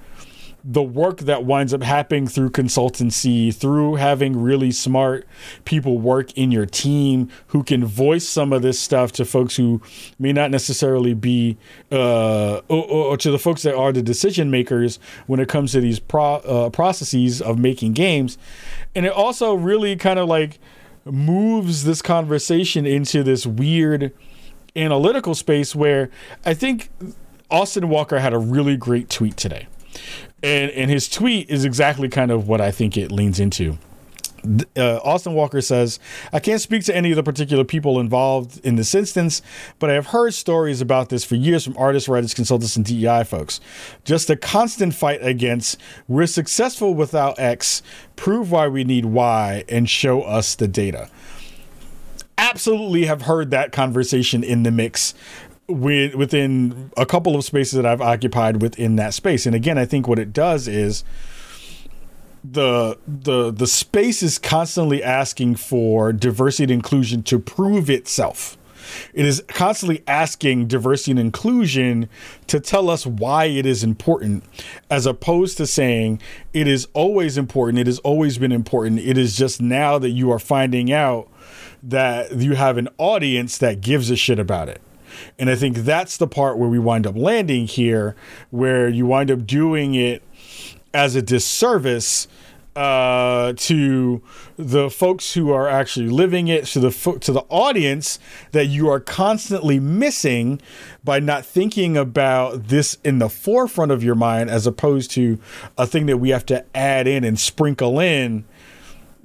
[0.63, 5.28] the work that winds up happening through consultancy, through having really smart
[5.65, 9.82] people work in your team who can voice some of this stuff to folks who
[10.19, 11.58] may not necessarily be,
[11.91, 15.82] uh, or, or, to the folks that are the decision makers when it comes to
[15.82, 18.38] these pro, uh, processes of making games.
[18.95, 20.60] And it also really kind of like
[21.04, 24.13] moves this conversation into this weird
[24.78, 26.10] analytical space where
[26.45, 26.89] I think
[27.52, 29.67] Austin Walker had a really great tweet today
[30.44, 33.78] and and his tweet is exactly kind of what I think it leans into.
[34.76, 36.02] Uh, Austin Walker says,
[36.34, 39.42] I can't speak to any of the particular people involved in this instance,
[39.80, 43.24] but I have heard stories about this for years from artists, writers, consultants, and DEI
[43.24, 43.62] folks.
[44.04, 45.80] Just a constant fight against,
[46.10, 47.82] we're successful without X,
[48.18, 51.10] prove why we need Y, and show us the data.
[52.38, 55.14] Absolutely have heard that conversation in the mix
[55.74, 59.46] within a couple of spaces that I've occupied within that space.
[59.46, 61.04] And again, I think what it does is
[62.44, 68.58] the the the space is constantly asking for diversity and inclusion to prove itself.
[69.14, 72.10] It is constantly asking diversity and inclusion
[72.48, 74.44] to tell us why it is important,
[74.90, 76.22] as opposed to saying
[76.54, 79.00] it is always important, it has always been important.
[79.00, 81.30] It is just now that you are finding out
[81.82, 84.82] that you have an audience that gives a shit about it.
[85.39, 88.15] And I think that's the part where we wind up landing here,
[88.52, 90.23] where you wind up doing it
[90.93, 92.28] as a disservice
[92.76, 94.21] uh, to
[94.58, 98.17] the folks who are actually living it, to the fo- to the audience
[98.52, 100.60] that you are constantly missing
[101.04, 105.38] by not thinking about this in the forefront of your mind, as opposed to
[105.78, 108.43] a thing that we have to add in and sprinkle in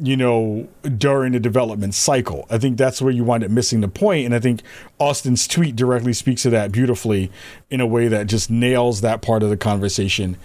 [0.00, 2.46] you know, during the development cycle.
[2.50, 4.26] I think that's where you wind up missing the point.
[4.26, 4.62] And I think
[4.98, 7.32] Austin's tweet directly speaks to that beautifully
[7.68, 10.36] in a way that just nails that part of the conversation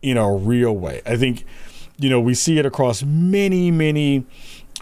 [0.00, 1.02] in a real way.
[1.04, 1.44] I think,
[1.98, 4.26] you know, we see it across many, many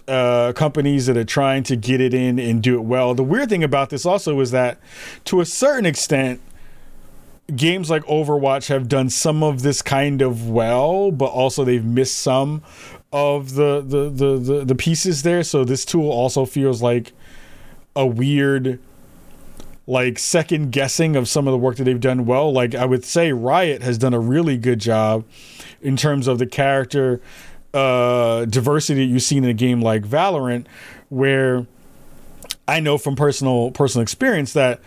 [0.07, 3.15] uh, companies that are trying to get it in and do it well.
[3.15, 4.79] The weird thing about this also is that
[5.25, 6.41] to a certain extent,
[7.55, 12.19] games like Overwatch have done some of this kind of well, but also they've missed
[12.19, 12.63] some
[13.13, 15.43] of the, the the the the, pieces there.
[15.43, 17.13] So this tool also feels like
[17.97, 18.79] a weird
[19.87, 22.53] like second guessing of some of the work that they've done well.
[22.53, 25.25] Like I would say Riot has done a really good job
[25.81, 27.21] in terms of the character
[27.73, 30.67] uh, diversity you've seen in a game like Valorant,
[31.09, 31.67] where
[32.67, 34.81] I know from personal personal experience that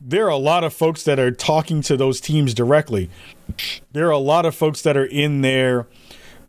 [0.00, 3.10] there are a lot of folks that are talking to those teams directly.
[3.92, 5.86] There are a lot of folks that are in there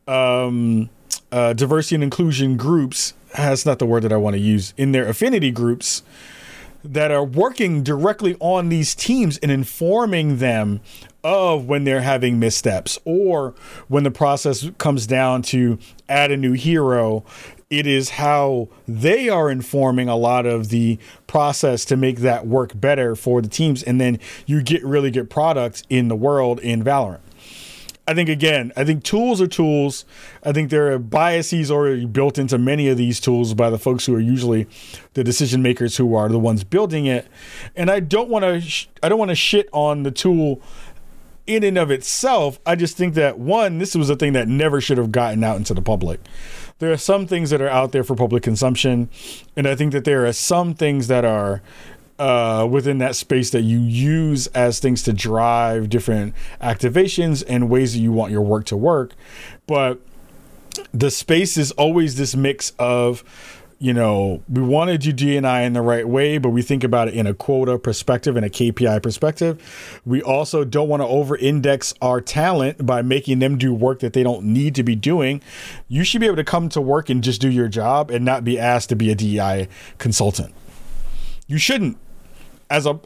[0.08, 0.90] um,
[1.32, 3.14] uh, diversity and inclusion groups.
[3.36, 4.74] That's not the word that I want to use.
[4.78, 6.04] In their affinity groups
[6.84, 10.80] that are working directly on these teams and informing them
[11.24, 13.54] of when they're having missteps or
[13.88, 17.26] when the process comes down to add a new hero
[17.70, 22.80] it is how they are informing a lot of the process to make that work
[22.80, 26.84] better for the teams and then you get really good products in the world in
[26.84, 27.20] valorant
[28.08, 30.06] I think again, I think tools are tools.
[30.42, 34.06] I think there are biases already built into many of these tools by the folks
[34.06, 34.66] who are usually
[35.14, 37.28] the decision makers who are the ones building it.
[37.76, 40.62] And I don't want to sh- I don't want to shit on the tool
[41.48, 42.60] in and of itself.
[42.66, 45.58] I just think that one, this was a thing that never should have gotten out
[45.58, 46.22] into the public.
[46.80, 49.10] There are some things that are out there for public consumption,
[49.56, 51.62] and I think that there are some things that are
[52.20, 57.94] uh, within that space that you use as things to drive different activations and ways
[57.94, 59.14] that you want your work to work.
[59.68, 60.00] But
[60.94, 63.24] the space is always this mix of
[63.80, 67.10] you know, we want to do DNI in the right way, but we think about
[67.10, 70.02] it in a quota perspective and a KPI perspective.
[70.04, 74.14] We also don't want to over index our talent by making them do work that
[74.14, 75.44] they don't need to be doing.
[75.88, 78.44] You should be able to come to work and just do your job and not
[78.44, 79.68] be asked to be a DEI
[80.00, 80.56] consultant.
[81.46, 81.98] You shouldn't
[82.70, 83.00] as a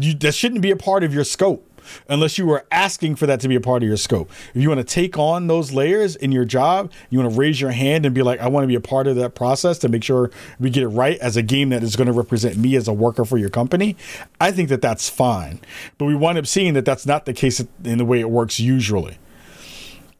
[0.00, 1.64] you, that shouldn't be a part of your scope
[2.08, 4.30] unless you were asking for that to be a part of your scope.
[4.54, 7.60] If you want to take on those layers in your job, you want to raise
[7.60, 9.88] your hand and be like, I want to be a part of that process to
[9.88, 12.76] make sure we get it right as a game that is going to represent me
[12.76, 13.96] as a worker for your company.
[14.40, 15.60] I think that that's fine.
[15.96, 18.60] But we wind up seeing that that's not the case in the way it works
[18.60, 19.18] usually.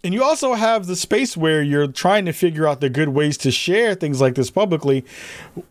[0.09, 3.37] And you also have the space where you're trying to figure out the good ways
[3.37, 5.05] to share things like this publicly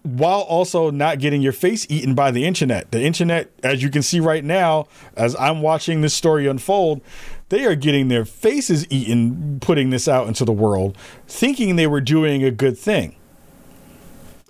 [0.03, 2.91] while also not getting your face eaten by the internet.
[2.91, 7.01] The internet, as you can see right now, as I'm watching this story unfold,
[7.49, 10.95] they are getting their faces eaten putting this out into the world,
[11.27, 13.15] thinking they were doing a good thing.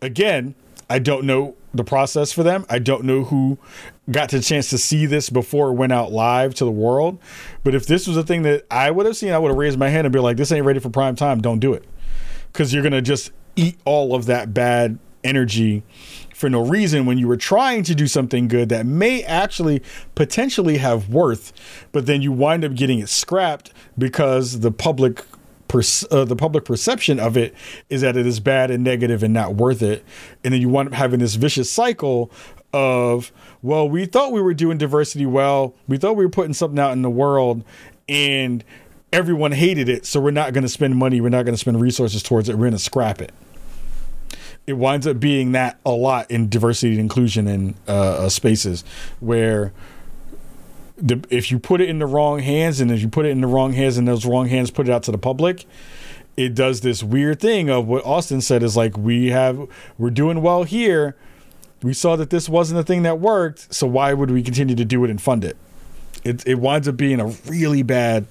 [0.01, 0.53] Again,
[0.89, 2.65] I don't know the process for them.
[2.69, 3.57] I don't know who
[4.09, 7.19] got the chance to see this before it went out live to the world.
[7.63, 9.77] But if this was a thing that I would have seen, I would have raised
[9.77, 11.41] my hand and be like, this ain't ready for prime time.
[11.41, 11.85] Don't do it.
[12.51, 15.83] Because you're to just eat all of that bad energy
[16.33, 19.81] for no reason when you were trying to do something good that may actually
[20.15, 21.51] potentially have worth,
[21.91, 25.25] but then you wind up getting it scrapped because the public
[26.11, 27.53] uh, the public perception of it
[27.89, 30.03] is that it is bad and negative and not worth it.
[30.43, 32.31] And then you wind up having this vicious cycle
[32.73, 35.73] of, well, we thought we were doing diversity well.
[35.87, 37.63] We thought we were putting something out in the world
[38.07, 38.63] and
[39.11, 40.05] everyone hated it.
[40.05, 41.21] So we're not going to spend money.
[41.21, 42.53] We're not going to spend resources towards it.
[42.53, 43.33] We're going to scrap it.
[44.65, 48.83] It winds up being that a lot in diversity and inclusion in uh, uh spaces
[49.21, 49.71] where
[50.97, 53.41] the, if you put it in the wrong hands and if you put it in
[53.41, 55.65] the wrong hands and those wrong hands put it out to the public,
[56.35, 60.41] it does this weird thing of what Austin said is like we have we're doing
[60.41, 61.15] well here.
[61.83, 64.85] We saw that this wasn't a thing that worked, so why would we continue to
[64.85, 65.57] do it and fund it?
[66.23, 68.25] It it winds up being a really bad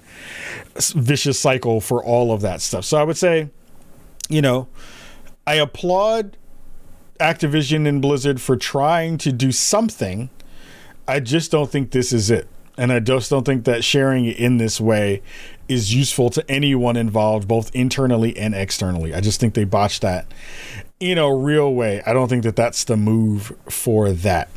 [0.74, 2.84] vicious cycle for all of that stuff.
[2.84, 3.50] So I would say,
[4.28, 4.68] you know,
[5.46, 6.36] I applaud
[7.20, 10.30] Activision and Blizzard for trying to do something.
[11.08, 12.48] I just don't think this is it.
[12.76, 15.22] And I just don't think that sharing it in this way
[15.68, 19.14] is useful to anyone involved, both internally and externally.
[19.14, 20.26] I just think they botched that
[21.00, 22.02] in a real way.
[22.06, 24.48] I don't think that that's the move for that.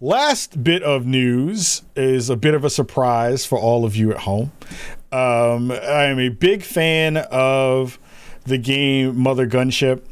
[0.00, 4.18] Last bit of news is a bit of a surprise for all of you at
[4.18, 4.50] home.
[5.12, 7.98] Um, I am a big fan of
[8.44, 10.02] the game Mother Gunship.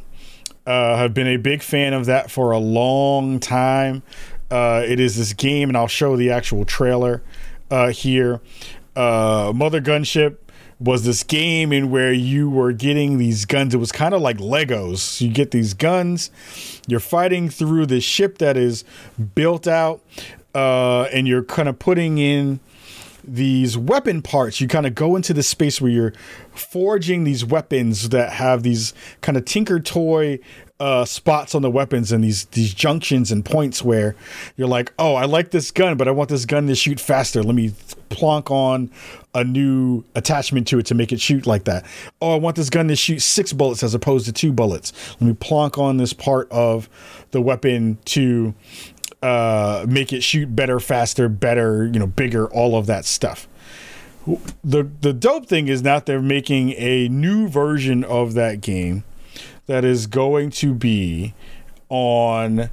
[0.67, 4.03] Uh, have been a big fan of that for a long time.
[4.51, 7.23] Uh, it is this game, and I'll show the actual trailer
[7.71, 8.41] uh, here.
[8.97, 10.37] Uh, Mother Gunship
[10.81, 13.75] was this game in where you were getting these guns.
[13.75, 15.21] It was kind of like Legos.
[15.21, 16.31] You get these guns,
[16.89, 18.85] you're fighting through this ship that is
[19.35, 20.01] built out,
[20.55, 22.61] uh, and you're kind of putting in
[23.25, 24.61] these weapon parts.
[24.61, 26.13] You kind of go into the space where you're
[26.53, 30.41] forging these weapons that have these kind of tinker toy
[30.81, 34.17] uh, spots on the weapons and these these junctions and points where
[34.57, 37.43] you're like, oh, I like this gun, but I want this gun to shoot faster.
[37.43, 37.75] Let me
[38.09, 38.91] plonk on
[39.35, 41.85] a new attachment to it to make it shoot like that.
[42.23, 44.93] Oh, I want this gun to shoot six bullets as opposed to two bullets.
[45.21, 46.89] Let me plonk on this part of
[47.31, 48.55] the weapon to
[49.23, 53.49] uh, make it shoot better, faster, better, you know, bigger, all of that stuff.
[54.63, 59.05] The the dope thing is that they're making a new version of that game
[59.67, 61.35] that is going to be
[61.89, 62.71] on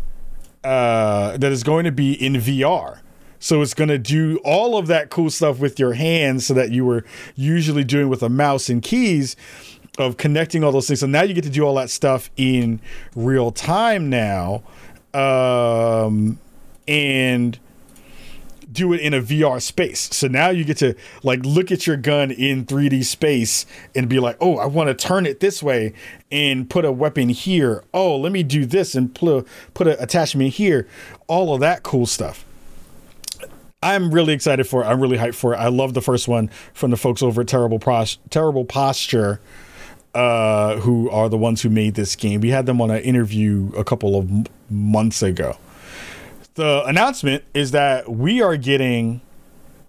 [0.64, 3.00] uh, that is going to be in VR.
[3.40, 6.72] So it's going to do all of that cool stuff with your hands so that
[6.72, 9.36] you were usually doing with a mouse and keys
[9.98, 11.00] of connecting all those things.
[11.00, 12.82] So now you get to do all that stuff in
[13.16, 14.64] real time now.
[15.14, 16.40] Um,
[16.88, 17.60] and
[18.72, 20.10] do it in a VR space.
[20.16, 24.20] So now you get to like look at your gun in 3D space and be
[24.20, 25.94] like, "Oh, I want to turn it this way
[26.32, 27.84] and put a weapon here.
[27.94, 30.88] Oh, let me do this and put put an attachment here."
[31.28, 32.46] All of that cool stuff.
[33.82, 34.88] I'm really excited for it.
[34.88, 35.58] I'm really hyped for it.
[35.58, 39.40] I love the first one from the folks over at Terrible Pros- Terrible Posture,
[40.18, 42.42] uh, who are the ones who made this game.
[42.42, 45.58] We had them on an interview a couple of m- months ago.
[46.56, 49.22] The announcement is that we are getting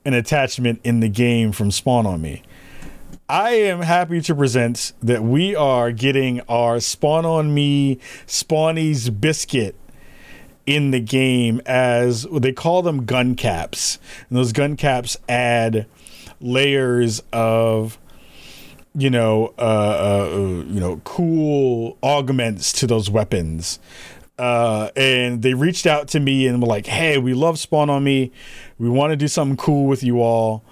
[0.04, 2.42] an attachment in the game from Spawn on Me.
[3.26, 9.76] I am happy to present that we are getting our Spawn on Me Spawnies biscuit
[10.66, 13.98] in the game as they call them gun caps.
[14.28, 15.86] And those gun caps add
[16.38, 17.98] layers of
[18.98, 23.78] you know uh, uh, you know cool augments to those weapons.
[24.38, 28.04] Uh, and they reached out to me and were like, "Hey, we love Spawn on
[28.04, 28.30] Me.
[28.78, 30.64] We want to do something cool with you all."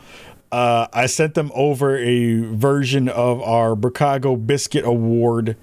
[0.53, 5.57] Uh, I sent them over a version of our Bricago Biscuit Award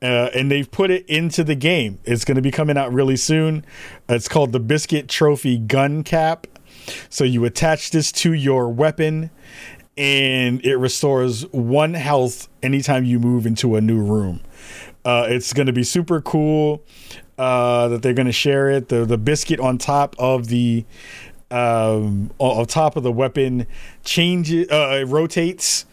[0.00, 1.98] uh, and they've put it into the game.
[2.04, 3.64] It's going to be coming out really soon.
[4.08, 6.46] It's called the Biscuit Trophy Gun Cap.
[7.10, 9.30] So you attach this to your weapon,
[9.98, 14.40] and it restores one health anytime you move into a new room.
[15.04, 16.82] Uh, it's going to be super cool
[17.36, 18.88] uh, that they're going to share it.
[18.88, 20.84] The the biscuit on top of the
[21.50, 23.66] um, on top of the weapon
[24.04, 25.84] changes, uh, it rotates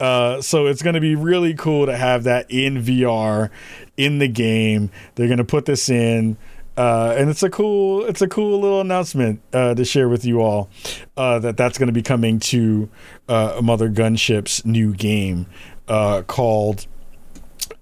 [0.00, 3.50] uh, so it's going to be really cool to have that in VR
[3.96, 4.90] in the game.
[5.14, 6.36] They're going to put this in.
[6.76, 10.40] Uh, and it's a cool, it's a cool little announcement uh, to share with you
[10.40, 10.68] all
[11.16, 12.88] uh, that that's going to be coming to
[13.28, 15.46] uh, Mother Gunship's new game
[15.88, 16.86] uh, called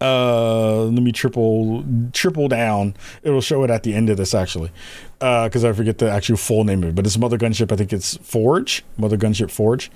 [0.01, 2.95] uh, let me triple triple down.
[3.23, 4.73] It'll show it at the end of this actually,
[5.19, 6.95] because I forget the actual full name of it.
[6.97, 7.71] But it's Mother Gunship.
[7.71, 8.85] I think it's Forge.
[8.97, 9.91] Mother Gunship Forge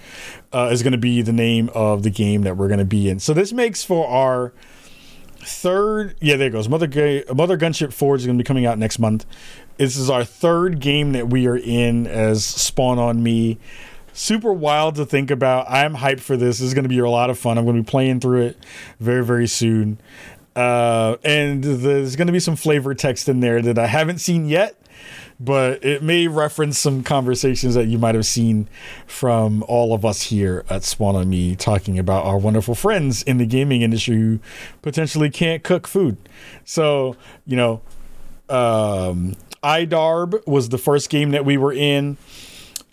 [0.53, 3.19] is going to be the name of the game that we're going to be in.
[3.19, 4.53] So this makes for our
[5.47, 6.17] third.
[6.21, 6.69] Yeah, there goes.
[6.69, 6.87] Mother
[7.35, 9.27] Mother Gunship Forge is going to be coming out next month.
[9.77, 13.59] This is our third game that we are in as Spawn on Me
[14.17, 15.71] super wild to think about.
[15.71, 16.59] I'm hyped for this.
[16.59, 17.59] This is going to be a lot of fun.
[17.59, 18.59] I'm going to be playing through it
[18.99, 19.99] very, very soon.
[20.55, 24.49] Uh, and there's going to be some flavor text in there that I haven't seen
[24.49, 24.75] yet,
[25.39, 28.69] but it may reference some conversations that you might have seen
[29.07, 33.39] from all of us here at Spawn on Me talking about our wonderful friends in
[33.39, 34.41] the gaming industry who
[34.83, 36.17] potentially can't cook food.
[36.65, 37.83] So, you know,
[38.49, 42.17] um, IDARB was the first game that we were in.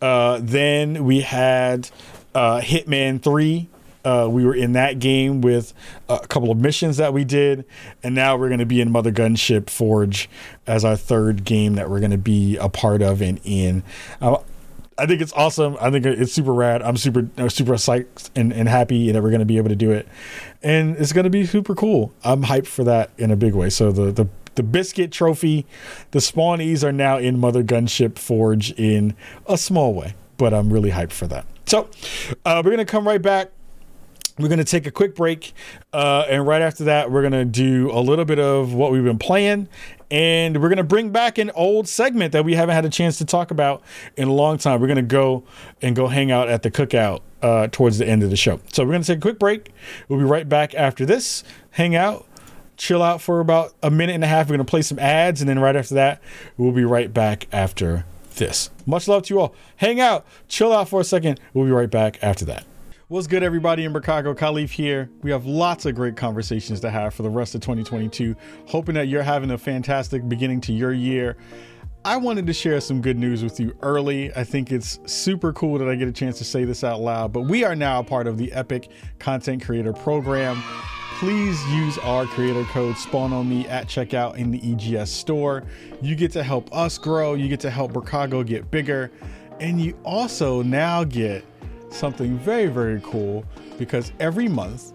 [0.02, 1.90] Uh, then we had
[2.36, 3.70] uh, Hitman 3.
[4.04, 5.74] Uh, we were in that game with
[6.10, 7.64] a couple of missions that we did.
[8.02, 10.30] And now we're going to be in Mother Gunship Forge
[10.68, 13.84] as our third game that we're going to be a part of and in.
[14.22, 14.38] Uh,
[14.98, 15.76] I think it's awesome.
[15.82, 16.82] I think it's super rad.
[16.82, 19.76] I'm super uh, super psyched and, and happy that we're going to be able to
[19.76, 20.08] do it,
[20.62, 22.14] and it's going to be super cool.
[22.24, 23.70] I'm hyped for that in a big way.
[23.70, 25.66] So the the the biscuit trophy,
[26.12, 29.16] the spawnies are now in Mother Gunship Forge in
[29.48, 31.46] a small way, but I'm really hyped for that.
[31.66, 31.90] So
[32.46, 33.50] uh, we're gonna come right back.
[34.40, 35.54] We're going to take a quick break.
[35.92, 39.04] Uh, and right after that, we're going to do a little bit of what we've
[39.04, 39.68] been playing.
[40.10, 43.18] And we're going to bring back an old segment that we haven't had a chance
[43.20, 43.84] to talk about
[44.16, 44.80] in a long time.
[44.82, 45.44] We're going to go
[45.82, 48.60] and go hang out at the cookout uh, towards the end of the show.
[48.72, 49.72] So we're going to take a quick break.
[50.08, 51.44] We'll be right back after this.
[51.72, 52.26] Hang out,
[52.78, 54.48] chill out for about a minute and a half.
[54.48, 56.22] We're going to play some ads, and then right after that,
[56.58, 58.06] we'll be right back after
[58.36, 58.70] this.
[58.86, 59.56] Much love to you all.
[59.78, 61.40] Hang out, chill out for a second.
[61.54, 62.66] We'll be right back after that.
[63.10, 64.34] What's good, everybody in Chicago?
[64.34, 65.10] Kahlief here.
[65.24, 68.34] We have lots of great conversations to have for the rest of 2022.
[68.68, 71.36] Hoping that you're having a fantastic beginning to your year.
[72.06, 74.34] I wanted to share some good news with you early.
[74.38, 77.34] I think it's super cool that I get a chance to say this out loud,
[77.34, 78.90] but we are now a part of the Epic
[79.20, 80.64] Content Creator Program
[81.18, 85.64] please use our creator code spawn on me at checkout in the EGS store.
[86.02, 89.10] You get to help us grow, you get to help Bricago get bigger,
[89.62, 91.46] and you also now get
[91.94, 93.46] something very, very cool
[93.78, 94.94] because every month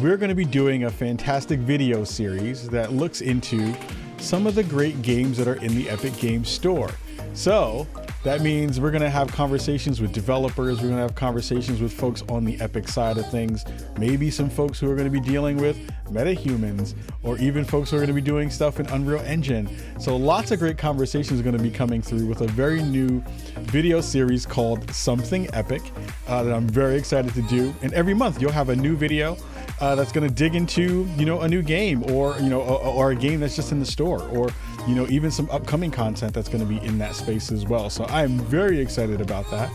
[0.00, 3.74] we're going to be doing a fantastic video series that looks into
[4.18, 6.90] some of the great games that are in the Epic Games Store.
[7.34, 7.86] So,
[8.22, 10.76] that means we're going to have conversations with developers.
[10.78, 13.64] We're going to have conversations with folks on the Epic side of things.
[13.98, 15.78] Maybe some folks who are going to be dealing with
[16.10, 19.74] metahumans, or even folks who are going to be doing stuff in Unreal Engine.
[19.98, 23.22] So, lots of great conversations are going to be coming through with a very new
[23.60, 25.82] video series called Something Epic
[26.28, 27.74] uh, that I'm very excited to do.
[27.82, 29.38] And every month, you'll have a new video.
[29.80, 32.84] Uh, that's going to dig into you know a new game or you know or,
[32.84, 34.50] or a game that's just in the store or
[34.86, 37.90] you know, even some upcoming content that's going to be in that space as well.
[37.90, 39.70] So I'm very excited about that.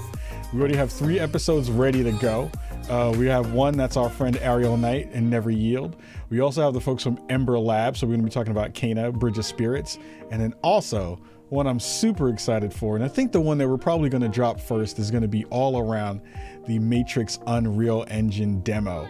[0.53, 2.51] We already have three episodes ready to go.
[2.89, 5.95] Uh, we have one that's our friend Aerial Knight and Never Yield.
[6.29, 8.73] We also have the folks from Ember Lab, so we're going to be talking about
[8.73, 9.97] Kena, Bridge of Spirits,
[10.31, 13.77] and then also one I'm super excited for, and I think the one that we're
[13.77, 16.21] probably going to drop first is going to be all around
[16.67, 19.07] the Matrix Unreal Engine demo.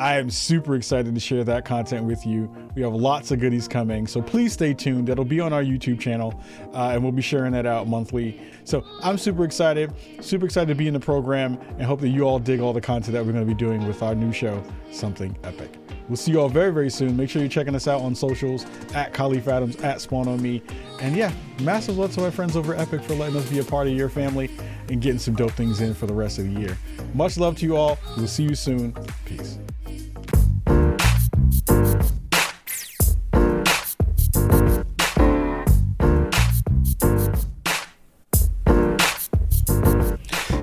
[0.00, 2.50] I am super excited to share that content with you.
[2.74, 5.08] We have lots of goodies coming, so please stay tuned.
[5.08, 6.42] That'll be on our YouTube channel,
[6.72, 8.40] uh, and we'll be sharing that out monthly.
[8.64, 9.92] So I'm super excited,
[10.22, 12.80] super excited to be in the program, and hope that you all dig all the
[12.80, 15.79] content that we're going to be doing with our new show, Something Epic.
[16.10, 17.16] We'll see you all very, very soon.
[17.16, 20.60] Make sure you're checking us out on socials at Kahlief Adams, at Spawn on Me.
[21.00, 21.32] And yeah,
[21.62, 24.08] massive love to my friends over Epic for letting us be a part of your
[24.08, 24.50] family
[24.88, 26.76] and getting some dope things in for the rest of the year.
[27.14, 27.96] Much love to you all.
[28.16, 28.92] We'll see you soon.
[29.24, 29.58] Peace.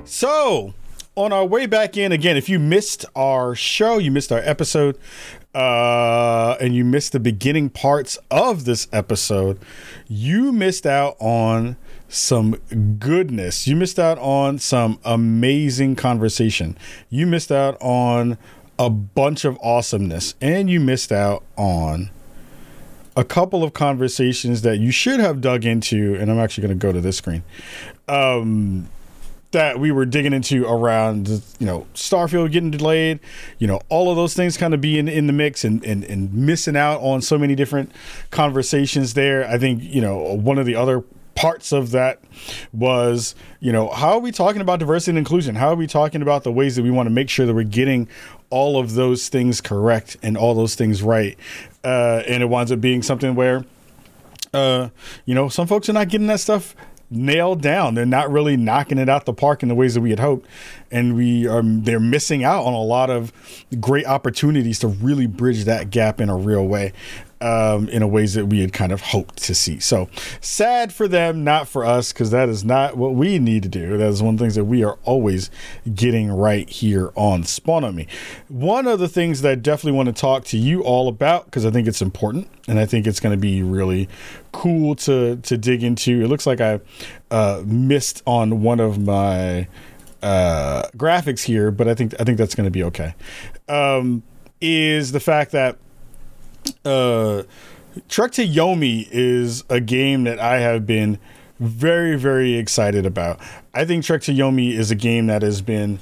[0.04, 0.74] So,
[1.18, 4.96] on our way back in again, if you missed our show, you missed our episode,
[5.52, 9.58] uh, and you missed the beginning parts of this episode,
[10.06, 11.76] you missed out on
[12.08, 12.52] some
[13.00, 13.66] goodness.
[13.66, 16.78] You missed out on some amazing conversation.
[17.10, 18.38] You missed out on
[18.78, 22.10] a bunch of awesomeness, and you missed out on
[23.16, 26.14] a couple of conversations that you should have dug into.
[26.14, 27.42] And I'm actually going to go to this screen.
[28.06, 28.88] Um,
[29.50, 31.28] that we were digging into around
[31.58, 33.18] you know starfield getting delayed
[33.58, 36.32] you know all of those things kind of being in the mix and, and and
[36.34, 37.90] missing out on so many different
[38.30, 39.48] conversations there.
[39.48, 41.02] I think you know one of the other
[41.34, 42.20] parts of that
[42.72, 45.54] was you know how are we talking about diversity and inclusion?
[45.54, 47.64] How are we talking about the ways that we want to make sure that we're
[47.64, 48.08] getting
[48.50, 51.38] all of those things correct and all those things right?
[51.84, 53.64] Uh, and it winds up being something where
[54.52, 54.88] uh,
[55.24, 56.74] you know, some folks are not getting that stuff
[57.10, 57.94] nailed down.
[57.94, 60.46] They're not really knocking it out the park in the ways that we had hoped,
[60.90, 63.32] and we are they're missing out on a lot of
[63.80, 66.92] great opportunities to really bridge that gap in a real way
[67.40, 69.78] um, in a ways that we had kind of hoped to see.
[69.78, 70.08] So
[70.40, 73.96] sad for them, not for us, because that is not what we need to do.
[73.96, 75.50] That is one of the things that we are always
[75.94, 78.06] getting right here on Spawn on Me.
[78.48, 81.64] One of the things that I definitely want to talk to you all about, because
[81.64, 84.08] I think it's important and I think it's going to be really
[84.52, 86.22] cool to to dig into.
[86.22, 86.80] It looks like I
[87.30, 89.68] uh, missed on one of my
[90.22, 93.14] uh, graphics here, but I think I think that's going to be okay.
[93.68, 94.22] Um,
[94.60, 95.78] is the fact that
[96.84, 97.42] uh,
[98.08, 101.18] Trek to Yomi is a game that I have been
[101.58, 103.40] very, very excited about.
[103.74, 105.98] I think Trek to Yomi is a game that has been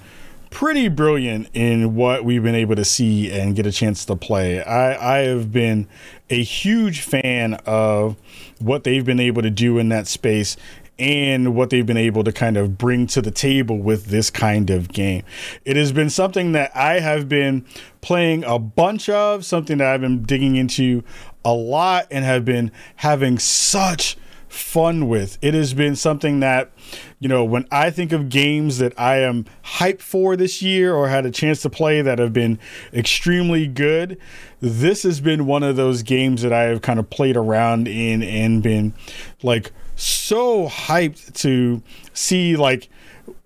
[0.51, 4.63] pretty brilliant in what we've been able to see and get a chance to play.
[4.63, 5.89] I, I have been
[6.31, 8.17] a huge fan of
[8.59, 10.57] what they've been able to do in that space
[10.99, 14.71] and what they've been able to kind of bring to the table with this kind
[14.71, 15.23] of game.
[15.65, 17.67] It has been something that I have been
[18.01, 21.03] playing a bunch of, something that I've been digging into
[21.45, 24.17] a lot and have been having such
[24.49, 25.39] fun with.
[25.43, 26.73] It has been something that,
[27.21, 31.09] you know, when I think of games that I am hyped for this year or
[31.09, 32.59] had a chance to play that have been
[32.93, 34.19] extremely good,
[34.61, 38.23] this has been one of those games that I have kind of played around in
[38.23, 38.95] and been
[39.43, 41.83] like so hyped to
[42.13, 42.89] see like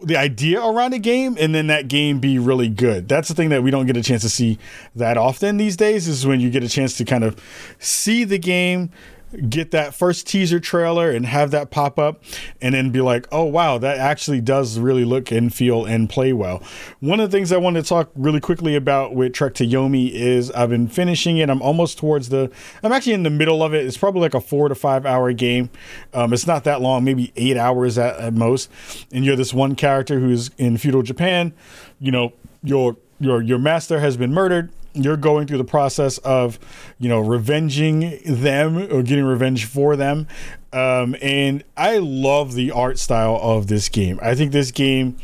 [0.02, 3.08] the idea around a game and then that game be really good.
[3.08, 4.58] That's the thing that we don't get a chance to see
[4.94, 7.40] that often these days is when you get a chance to kind of
[7.78, 8.90] see the game,
[9.48, 12.22] get that first teaser trailer and have that pop up
[12.60, 16.32] and then be like, oh, wow, that actually does really look and feel and play
[16.32, 16.62] well.
[17.00, 20.10] One of the things I want to talk really quickly about with Trek to Yomi
[20.10, 21.48] is I've been finishing it.
[21.48, 22.50] I'm almost towards the,
[22.82, 23.86] I'm actually in the middle of it.
[23.86, 25.70] It's probably like a four to five hour game.
[26.12, 28.70] Um, it's not that long, maybe eight hours at, at most.
[29.12, 31.52] And you're this one character who's in feudal Japan.
[32.00, 36.58] You know, your your your master has been murdered you're going through the process of
[36.98, 40.26] you know revenging them or getting revenge for them.
[40.72, 44.20] Um, and i love the art style of this game.
[44.22, 45.16] I think this game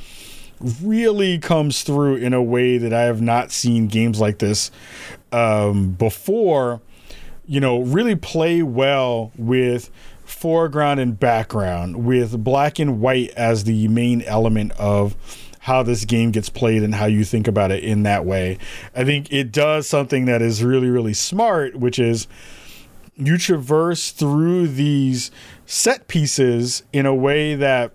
[0.82, 4.70] really comes through in a way that i have not seen games like this
[5.30, 6.80] um, before
[7.46, 9.90] you know, really play well with
[10.24, 15.16] foreground and background, with black and white as the main element of
[15.66, 18.56] how this game gets played and how you think about it in that way.
[18.94, 22.28] I think it does something that is really, really smart, which is
[23.16, 25.32] you traverse through these
[25.66, 27.90] set pieces in a way that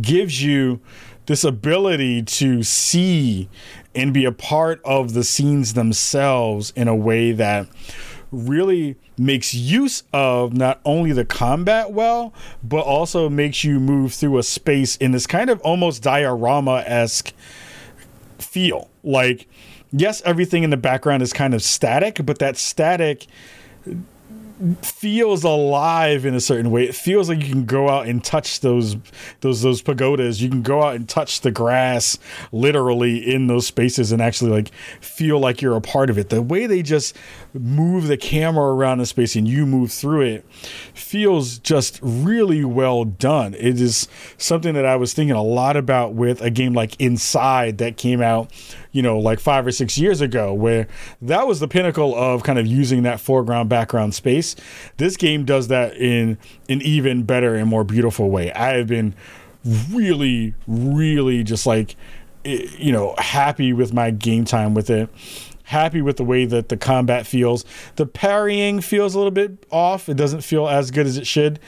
[0.00, 0.78] gives you
[1.26, 3.48] this ability to see
[3.92, 7.66] and be a part of the scenes themselves in a way that
[8.30, 14.38] really makes use of not only the combat well, but also makes you move through
[14.38, 17.32] a space in this kind of almost diorama esque
[18.38, 18.90] feel.
[19.02, 19.48] Like,
[19.92, 23.26] yes, everything in the background is kind of static, but that static
[24.82, 26.84] feels alive in a certain way.
[26.84, 28.96] It feels like you can go out and touch those
[29.40, 30.40] those those pagodas.
[30.42, 32.18] You can go out and touch the grass
[32.52, 36.28] literally in those spaces and actually like feel like you're a part of it.
[36.28, 37.16] The way they just
[37.52, 40.44] move the camera around the space and you move through it
[40.94, 43.54] feels just really well done.
[43.54, 47.78] It is something that I was thinking a lot about with a game like Inside
[47.78, 48.50] that came out
[48.94, 50.86] you know, like five or six years ago, where
[51.20, 54.54] that was the pinnacle of kind of using that foreground background space.
[54.98, 56.38] This game does that in
[56.68, 58.52] an even better and more beautiful way.
[58.52, 59.14] I have been
[59.90, 61.96] really, really just like,
[62.44, 65.10] you know, happy with my game time with it
[65.64, 67.64] happy with the way that the combat feels.
[67.96, 70.10] The parrying feels a little bit off.
[70.10, 71.58] It doesn't feel as good as it should.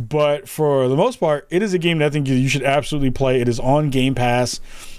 [0.00, 3.10] But for the most part, it is a game that I think you should absolutely
[3.10, 3.40] play.
[3.42, 4.58] It is on Game Pass.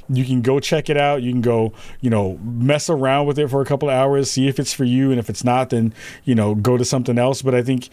[0.10, 1.22] You can go check it out.
[1.22, 4.47] You can go, you know, mess around with it for a couple of hours, see
[4.47, 5.93] if it's for you, and if it's not, then
[6.24, 7.41] you know, go to something else.
[7.41, 7.89] But I think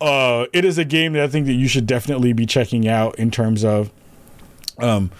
[0.00, 3.18] uh, it is a game that I think that you should definitely be checking out
[3.18, 3.90] in terms of
[4.78, 5.10] um,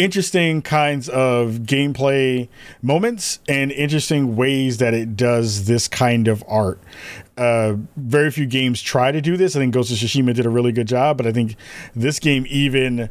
[0.00, 2.48] interesting kinds of gameplay
[2.82, 6.80] moments and interesting ways that it does this kind of art.
[7.36, 9.54] Uh, very few games try to do this.
[9.54, 11.54] I think Ghost of Tsushima did a really good job, but I think
[11.94, 13.10] this game even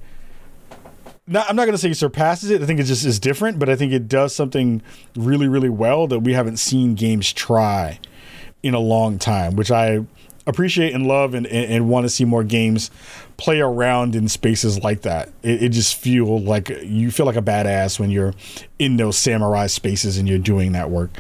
[1.29, 2.61] not, I'm not going to say it surpasses it.
[2.61, 4.81] I think it just is different, but I think it does something
[5.15, 7.99] really, really well that we haven't seen games try
[8.63, 10.05] in a long time, which I
[10.47, 12.89] appreciate and love and, and, and want to see more games
[13.37, 15.29] play around in spaces like that.
[15.43, 18.33] It, it, just feel like you feel like a badass when you're
[18.79, 21.11] in those samurai spaces and you're doing that work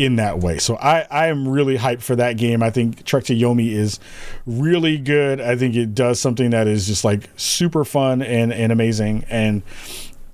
[0.00, 0.56] in that way.
[0.56, 2.62] So I, I am really hyped for that game.
[2.62, 4.00] I think Trek to Yomi is
[4.46, 5.42] really good.
[5.42, 9.26] I think it does something that is just like super fun and, and amazing.
[9.28, 9.62] And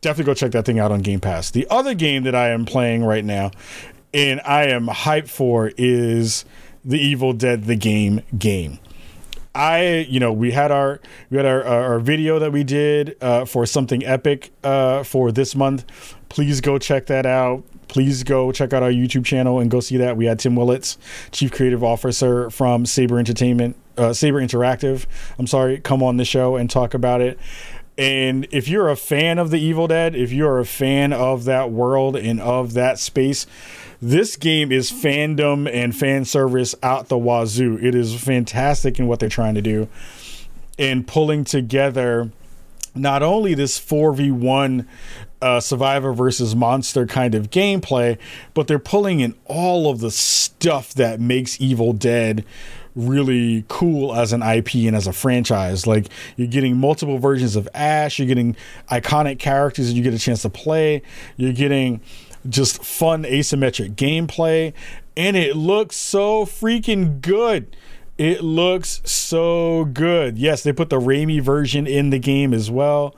[0.02, 1.50] definitely go check that thing out on Game Pass.
[1.50, 3.50] The other game that I am playing right now
[4.14, 6.44] and I am hyped for is
[6.84, 8.78] the Evil Dead the game game.
[9.52, 13.46] I, you know, we had our we had our, our video that we did uh,
[13.46, 16.14] for something epic uh, for this month.
[16.28, 19.96] Please go check that out please go check out our YouTube channel and go see
[19.96, 20.16] that.
[20.16, 20.98] We had Tim Willits,
[21.30, 25.06] Chief Creative Officer from Saber Entertainment, uh, Saber Interactive.
[25.38, 27.38] I'm sorry, come on the show and talk about it.
[27.98, 31.70] And if you're a fan of the Evil Dead, if you're a fan of that
[31.70, 33.46] world and of that space,
[34.02, 37.78] this game is fandom and fan service out the wazoo.
[37.80, 39.88] It is fantastic in what they're trying to do
[40.78, 42.30] and pulling together
[42.94, 44.86] not only this 4v1
[45.42, 48.18] uh, survivor versus monster kind of gameplay,
[48.54, 52.44] but they're pulling in all of the stuff that makes Evil Dead
[52.94, 55.86] really cool as an IP and as a franchise.
[55.86, 58.56] Like you're getting multiple versions of Ash, you're getting
[58.90, 61.02] iconic characters that you get a chance to play,
[61.36, 62.00] you're getting
[62.48, 64.72] just fun asymmetric gameplay,
[65.16, 67.76] and it looks so freaking good.
[68.18, 70.38] It looks so good.
[70.38, 73.14] Yes, they put the Raimi version in the game as well.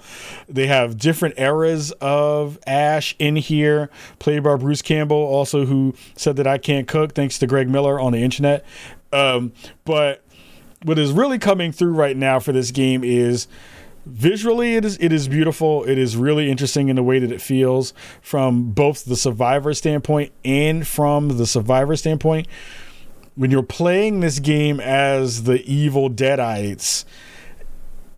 [0.49, 6.34] They have different eras of Ash in here, played by Bruce Campbell, also who said
[6.36, 8.64] that I can't cook, thanks to Greg Miller on the internet.
[9.12, 9.53] Um,
[9.84, 10.24] but
[10.82, 13.46] what is really coming through right now for this game is
[14.05, 17.42] visually it is it is beautiful it is really interesting in the way that it
[17.42, 17.92] feels
[18.22, 22.46] from both the survivor standpoint and from the survivor standpoint
[23.39, 27.05] when you're playing this game as the evil deadites,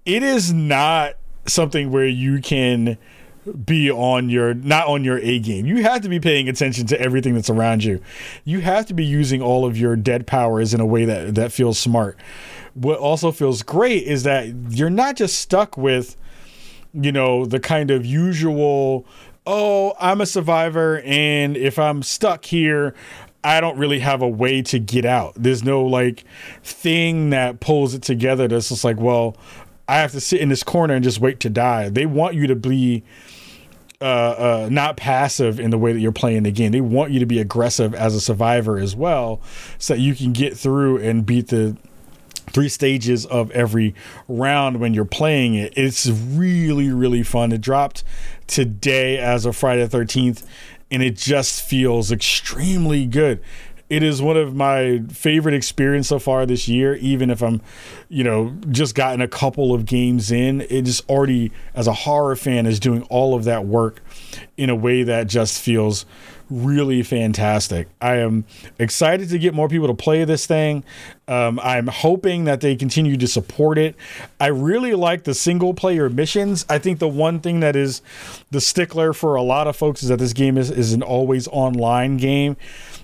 [0.07, 1.13] it is not
[1.47, 2.97] something where you can
[3.67, 5.67] be on your not on your A game.
[5.67, 8.01] You have to be paying attention to everything that's around you.
[8.45, 11.53] You have to be using all of your dead powers in a way that that
[11.53, 12.19] feels smart.
[12.73, 16.17] What also feels great is that you're not just stuck with
[16.95, 19.07] you know the kind of usual
[19.47, 22.95] oh, I'm a survivor and if I'm stuck here,
[23.43, 25.33] I don't really have a way to get out.
[25.37, 26.25] There's no like
[26.63, 29.37] thing that pulls it together that's just like, well,
[29.89, 31.89] I have to sit in this corner and just wait to die.
[31.89, 33.03] They want you to be
[34.01, 36.73] uh, uh, not passive in the way that you're playing the game.
[36.73, 39.41] They want you to be aggressive as a survivor as well,
[39.79, 41.77] so that you can get through and beat the
[42.53, 43.95] three stages of every
[44.29, 45.73] round when you're playing it.
[45.77, 47.53] It's really, really fun.
[47.53, 48.03] It dropped
[48.47, 50.45] today as of Friday the 13th,
[50.91, 53.43] and it just feels extremely good.
[53.89, 57.61] It is one of my favorite experience so far this year, even if I'm,
[58.09, 60.61] you know, just gotten a couple of games in.
[60.63, 64.01] It just already, as a horror fan, is doing all of that work
[64.57, 66.07] in a way that just feels
[66.51, 67.89] really fantastic.
[68.01, 68.45] I am
[68.79, 70.85] excited to get more people to play this thing.
[71.29, 73.95] Um, I'm hoping that they continue to support it.
[74.41, 76.67] I really like the single player missions.
[76.69, 78.03] I think the one thing that is
[78.51, 81.47] the stickler for a lot of folks is that this game is, is an always
[81.49, 82.57] online game.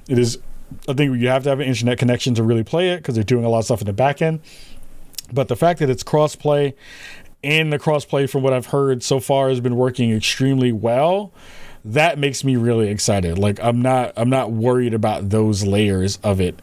[0.09, 0.39] It is,
[0.89, 3.25] I think you have to have an internet connection to really play it because they're
[3.25, 4.41] doing a lot of stuff in the back end.
[5.33, 6.75] But the fact that it's crossplay
[7.45, 11.33] and the crossplay, from what I've heard so far, has been working extremely well
[11.87, 13.39] that makes me really excited.
[13.39, 16.61] Like I'm not I'm not worried about those layers of it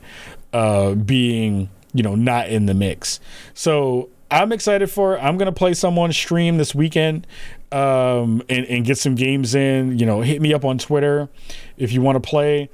[0.51, 3.19] uh, being you know not in the mix.
[3.53, 5.15] So I'm excited for.
[5.15, 5.19] It.
[5.19, 7.27] I'm gonna play some on stream this weekend
[7.71, 9.97] um, and, and get some games in.
[9.97, 11.29] You know, hit me up on Twitter
[11.77, 12.69] if you want to play,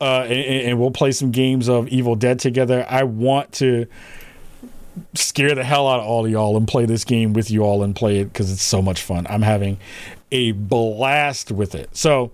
[0.00, 2.84] uh, and, and we'll play some games of Evil Dead together.
[2.88, 3.86] I want to
[5.14, 7.82] scare the hell out of all of y'all and play this game with you all
[7.82, 9.26] and play it because it's so much fun.
[9.28, 9.78] I'm having
[10.30, 11.96] a blast with it.
[11.96, 12.32] So,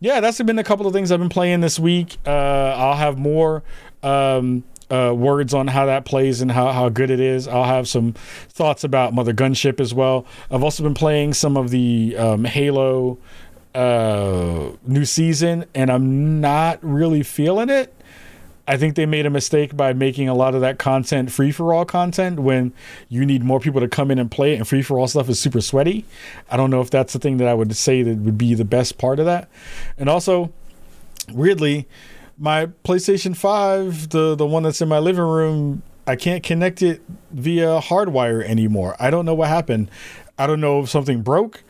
[0.00, 2.18] yeah, that's been a couple of things I've been playing this week.
[2.26, 3.62] Uh, I'll have more
[4.02, 7.48] um, uh, words on how that plays and how, how good it is.
[7.48, 8.12] I'll have some
[8.48, 10.26] thoughts about Mother Gunship as well.
[10.50, 13.18] I've also been playing some of the um, Halo
[13.74, 17.94] uh, new season, and I'm not really feeling it.
[18.72, 21.74] I think they made a mistake by making a lot of that content free for
[21.74, 22.72] all content when
[23.10, 25.28] you need more people to come in and play it, and free for all stuff
[25.28, 26.06] is super sweaty.
[26.50, 28.64] I don't know if that's the thing that I would say that would be the
[28.64, 29.50] best part of that.
[29.98, 30.54] And also,
[31.30, 31.86] weirdly,
[32.38, 37.02] my PlayStation 5, the, the one that's in my living room, I can't connect it
[37.30, 38.96] via hardwire anymore.
[38.98, 39.90] I don't know what happened.
[40.38, 41.62] I don't know if something broke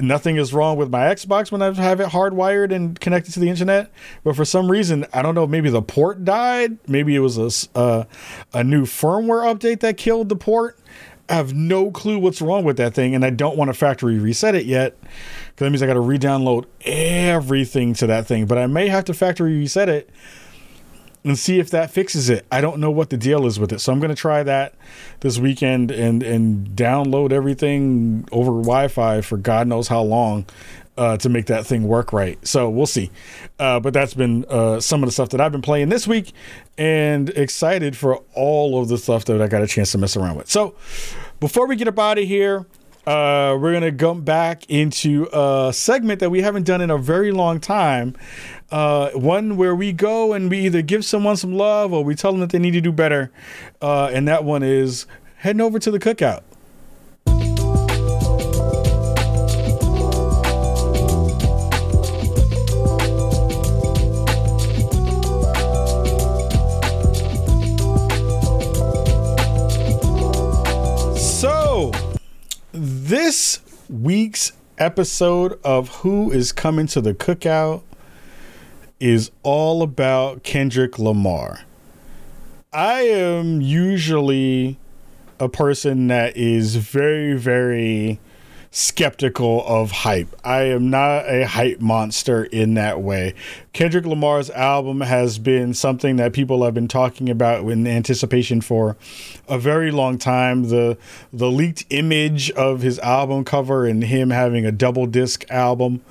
[0.00, 3.48] nothing is wrong with my Xbox when I have it hardwired and connected to the
[3.48, 3.90] internet.
[4.22, 6.78] But for some reason, I don't know, maybe the port died.
[6.88, 8.04] Maybe it was a, uh,
[8.52, 10.78] a new firmware update that killed the port.
[11.28, 14.18] I have no clue what's wrong with that thing, and I don't want to factory
[14.18, 18.44] reset it yet because that means I got to re download everything to that thing.
[18.44, 20.10] But I may have to factory reset it
[21.24, 22.46] and see if that fixes it.
[22.52, 23.80] I don't know what the deal is with it.
[23.80, 24.74] So I'm going to try that
[25.20, 30.44] this weekend and and download everything over Wi-Fi for God knows how long
[30.96, 32.44] uh, to make that thing work right.
[32.46, 33.10] So we'll see.
[33.58, 36.32] Uh, but that's been uh, some of the stuff that I've been playing this week
[36.78, 40.36] and excited for all of the stuff that I got a chance to mess around
[40.36, 40.50] with.
[40.50, 40.74] So
[41.40, 42.66] before we get up out of here,
[43.06, 47.32] uh, we're gonna go back into a segment that we haven't done in a very
[47.32, 48.16] long time.
[48.70, 52.32] Uh, one where we go and we either give someone some love or we tell
[52.32, 53.30] them that they need to do better.
[53.82, 56.42] Uh, and that one is heading over to the cookout.
[73.14, 77.82] This week's episode of Who is Coming to the Cookout
[78.98, 81.60] is all about Kendrick Lamar.
[82.72, 84.80] I am usually
[85.38, 88.18] a person that is very, very
[88.74, 90.34] skeptical of hype.
[90.42, 93.34] I am not a hype monster in that way.
[93.72, 98.96] Kendrick Lamar's album has been something that people have been talking about in anticipation for
[99.46, 100.70] a very long time.
[100.70, 100.98] The
[101.32, 106.02] the leaked image of his album cover and him having a double disc album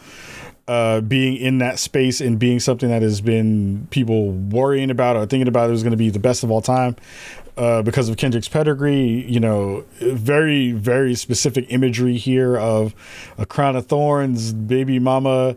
[0.65, 5.25] uh, being in that space and being something that has been people worrying about or
[5.25, 6.95] thinking about it was going to be the best of all time
[7.57, 9.25] uh, because of Kendrick's pedigree.
[9.27, 12.93] You know, very, very specific imagery here of
[13.37, 15.55] a crown of thorns, baby mama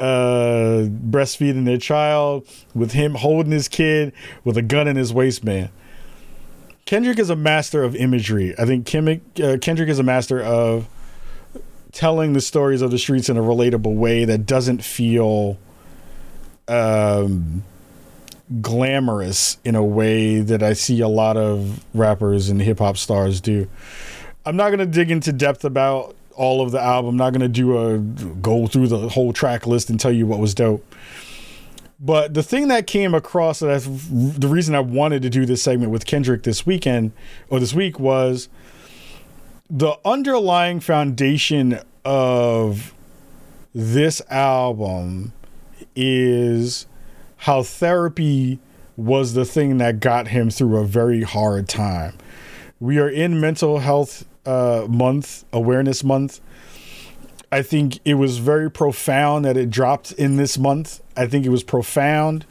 [0.00, 4.12] uh, breastfeeding their child, with him holding his kid
[4.44, 5.70] with a gun in his waistband.
[6.84, 8.54] Kendrick is a master of imagery.
[8.58, 9.08] I think Kim,
[9.42, 10.88] uh, Kendrick is a master of
[11.92, 15.58] telling the stories of the streets in a relatable way that doesn't feel
[16.68, 17.64] um,
[18.60, 23.40] glamorous in a way that I see a lot of rappers and hip hop stars
[23.40, 23.68] do.
[24.46, 27.10] I'm not going to dig into depth about all of the album.
[27.10, 30.26] I'm not going to do a go through the whole track list and tell you
[30.26, 30.84] what was dope.
[32.00, 35.90] But the thing that came across that the reason I wanted to do this segment
[35.90, 37.12] with Kendrick this weekend
[37.50, 38.48] or this week was
[39.68, 42.94] the underlying foundation of
[43.74, 45.32] this album
[45.94, 46.86] is
[47.38, 48.58] how therapy
[48.96, 52.16] was the thing that got him through a very hard time.
[52.80, 56.40] We are in mental health uh, month, awareness month.
[57.50, 61.00] I think it was very profound that it dropped in this month.
[61.16, 62.44] I think it was profound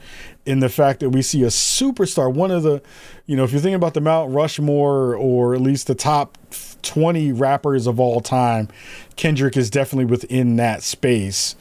[0.46, 2.82] in the fact that we see a superstar, one of the,
[3.26, 6.38] you know, if you're thinking about the Mount Rushmore or at least the top
[6.84, 8.70] 20 rappers of all time,
[9.18, 11.56] Kendrick is definitely within that space.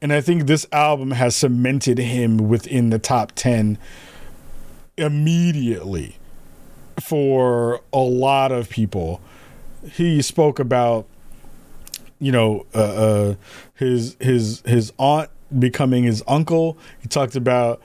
[0.00, 3.78] And I think this album has cemented him within the top 10
[4.96, 6.16] immediately
[7.00, 9.20] for a lot of people.
[9.92, 11.06] He spoke about,
[12.20, 13.34] you know, uh, uh,
[13.74, 16.76] his his his aunt becoming his uncle.
[17.00, 17.80] He talked about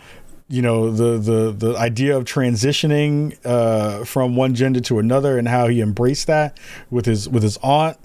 [0.49, 5.47] you know the the the idea of transitioning uh, from one gender to another and
[5.47, 6.57] how he embraced that
[6.89, 7.97] with his with his aunt.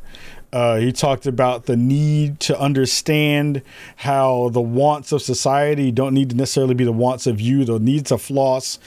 [0.53, 3.61] Uh, he talked about the need to understand
[3.97, 7.65] how the wants of society don't need to necessarily be the wants of you.
[7.65, 8.79] The need to floss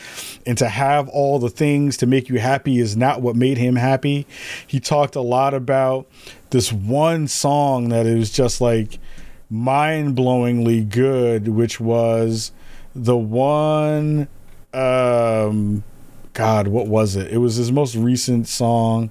[0.46, 3.76] and to have all the things to make you happy is not what made him
[3.76, 4.26] happy.
[4.66, 6.08] He talked a lot about
[6.50, 8.98] this one song that is just like
[9.50, 12.52] mind blowingly good, which was
[12.96, 14.28] the one
[14.74, 15.84] um
[16.34, 19.10] god what was it it was his most recent song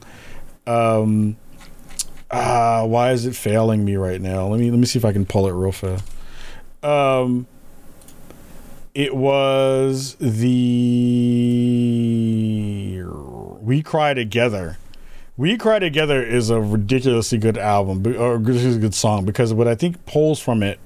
[0.66, 1.36] um
[2.30, 5.12] ah why is it failing me right now let me let me see if i
[5.12, 6.04] can pull it real fast
[6.82, 7.46] um
[8.94, 10.64] it was the
[13.60, 14.78] we cry together
[15.36, 19.74] we cry together is a ridiculously good album or a good song because what i
[19.74, 20.78] think pulls from it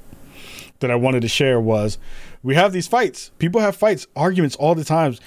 [0.81, 1.99] that i wanted to share was
[2.45, 3.31] we have these fights.
[3.39, 5.19] People have fights, arguments all the times.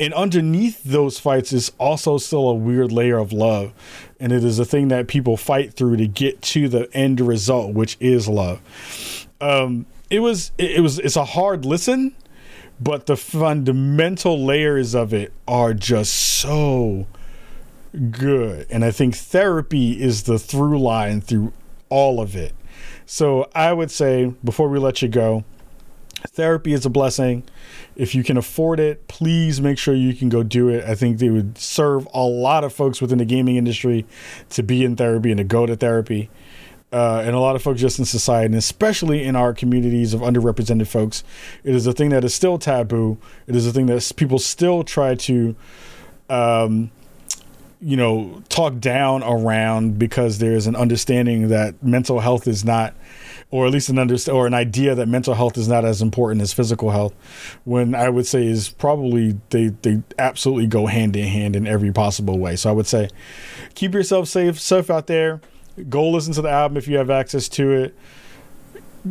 [0.00, 3.74] And underneath those fights is also still a weird layer of love.
[4.18, 7.74] And it is a thing that people fight through to get to the end result,
[7.74, 8.60] which is love.
[9.42, 12.16] Um, it was it was it's a hard listen,
[12.80, 17.06] but the fundamental layers of it are just so
[18.10, 18.66] good.
[18.70, 21.52] And I think therapy is the through line through
[21.90, 22.54] all of it.
[23.04, 25.44] So I would say before we let you go,
[26.28, 27.44] Therapy is a blessing.
[27.96, 30.84] If you can afford it, please make sure you can go do it.
[30.84, 34.06] I think it would serve a lot of folks within the gaming industry
[34.50, 36.30] to be in therapy and to go to therapy.
[36.92, 40.20] Uh, and a lot of folks just in society, and especially in our communities of
[40.20, 41.22] underrepresented folks,
[41.62, 43.16] it is a thing that is still taboo.
[43.46, 45.54] It is a thing that people still try to,
[46.28, 46.90] um,
[47.80, 52.92] you know, talk down around because there's an understanding that mental health is not
[53.50, 56.40] or at least an under or an idea that mental health is not as important
[56.40, 57.14] as physical health
[57.64, 61.92] when i would say is probably they they absolutely go hand in hand in every
[61.92, 62.56] possible way.
[62.56, 63.08] So i would say
[63.74, 65.40] keep yourself safe safe out there
[65.88, 67.96] go listen to the album if you have access to it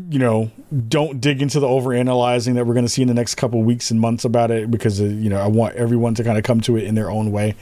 [0.09, 0.51] you know,
[0.87, 3.63] don't dig into the over analyzing that we're going to see in the next couple
[3.63, 6.43] weeks and months about it because, uh, you know, I want everyone to kind of
[6.43, 7.55] come to it in their own way.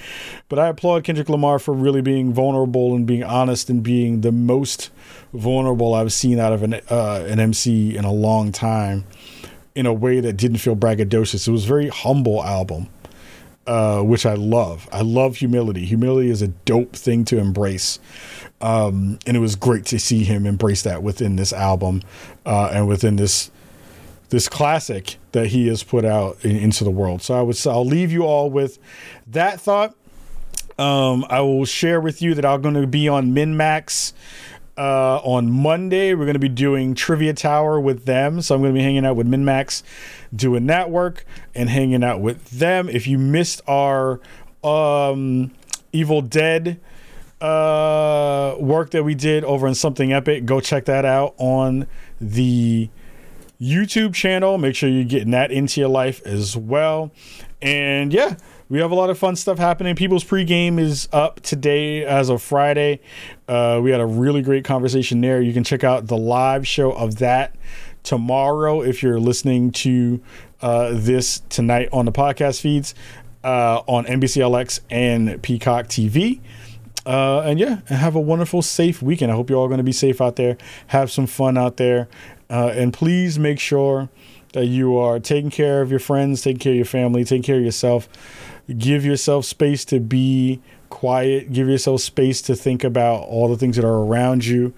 [0.50, 4.32] But I applaud Kendrick Lamar for really being vulnerable and being honest and being the
[4.32, 4.90] most
[5.34, 9.06] vulnerable I've seen out of an, uh, an MC in a long time
[9.74, 11.48] in a way that didn't feel braggadocious.
[11.48, 12.90] It was a very humble album.
[13.68, 14.88] Uh, which I love.
[14.94, 15.84] I love humility.
[15.86, 18.00] Humility is a dope thing to embrace.
[18.62, 22.02] Um, and it was great to see him embrace that within this album
[22.46, 23.52] uh, and within this
[24.30, 27.22] this classic that he has put out in, into the world.
[27.22, 28.80] So I would I'll leave you all with
[29.28, 29.96] that thought.
[30.80, 34.14] Um, I will share with you that I'm going to be on MinnMax
[34.78, 36.14] uh, on Monday.
[36.14, 38.42] We're going to be doing Trivia Tower with them.
[38.42, 39.84] So I'm going to be hanging out with MinnMax,
[40.36, 41.26] doing that work
[41.56, 42.88] and hanging out with them.
[42.90, 44.20] If you missed our
[44.64, 45.52] um,
[45.92, 46.80] Evil Dead
[47.42, 51.88] uh, work that we did over in Something Epic, go check that out on
[52.22, 52.90] the
[53.60, 54.58] YouTube channel.
[54.58, 57.12] Make sure you're getting that into your life as well.
[57.62, 58.36] And yeah,
[58.70, 59.96] we have a lot of fun stuff happening.
[59.96, 63.00] People's pregame is up today as of Friday.
[63.48, 65.42] Uh, we had a really great conversation there.
[65.42, 67.56] You can check out the live show of that
[68.04, 70.22] tomorrow if you're listening to
[70.62, 72.94] uh, this tonight on the podcast feeds
[73.44, 76.42] uh, on NBCLX and Peacock TV.
[77.06, 79.32] Uh, and yeah, have a wonderful, safe weekend.
[79.32, 80.58] I hope you're all going to be safe out there.
[80.88, 82.10] Have some fun out there.
[82.50, 84.10] Uh, and please make sure
[84.54, 87.58] that you are taking care of your friends, taking care of your family, taking care
[87.58, 88.10] of yourself.
[88.76, 91.54] Give yourself space to be quiet.
[91.54, 94.74] Give yourself space to think about all the things that are around you.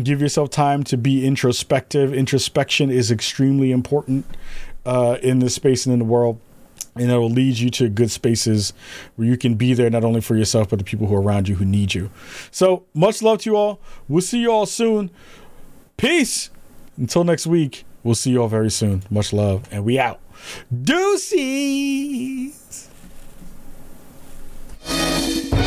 [0.00, 2.12] Give yourself time to be introspective.
[2.12, 4.26] Introspection is extremely important
[4.84, 6.40] uh, in this space and in the world
[6.96, 8.72] and it will lead you to good spaces
[9.16, 11.48] where you can be there not only for yourself but the people who are around
[11.48, 12.08] you who need you
[12.52, 15.10] so much love to you all we'll see you all soon
[15.96, 16.50] Peace.
[16.96, 19.02] Until next week, we'll see you all very soon.
[19.10, 20.20] Much love, and we out.
[20.82, 22.50] Deuces.
[24.86, 25.63] Música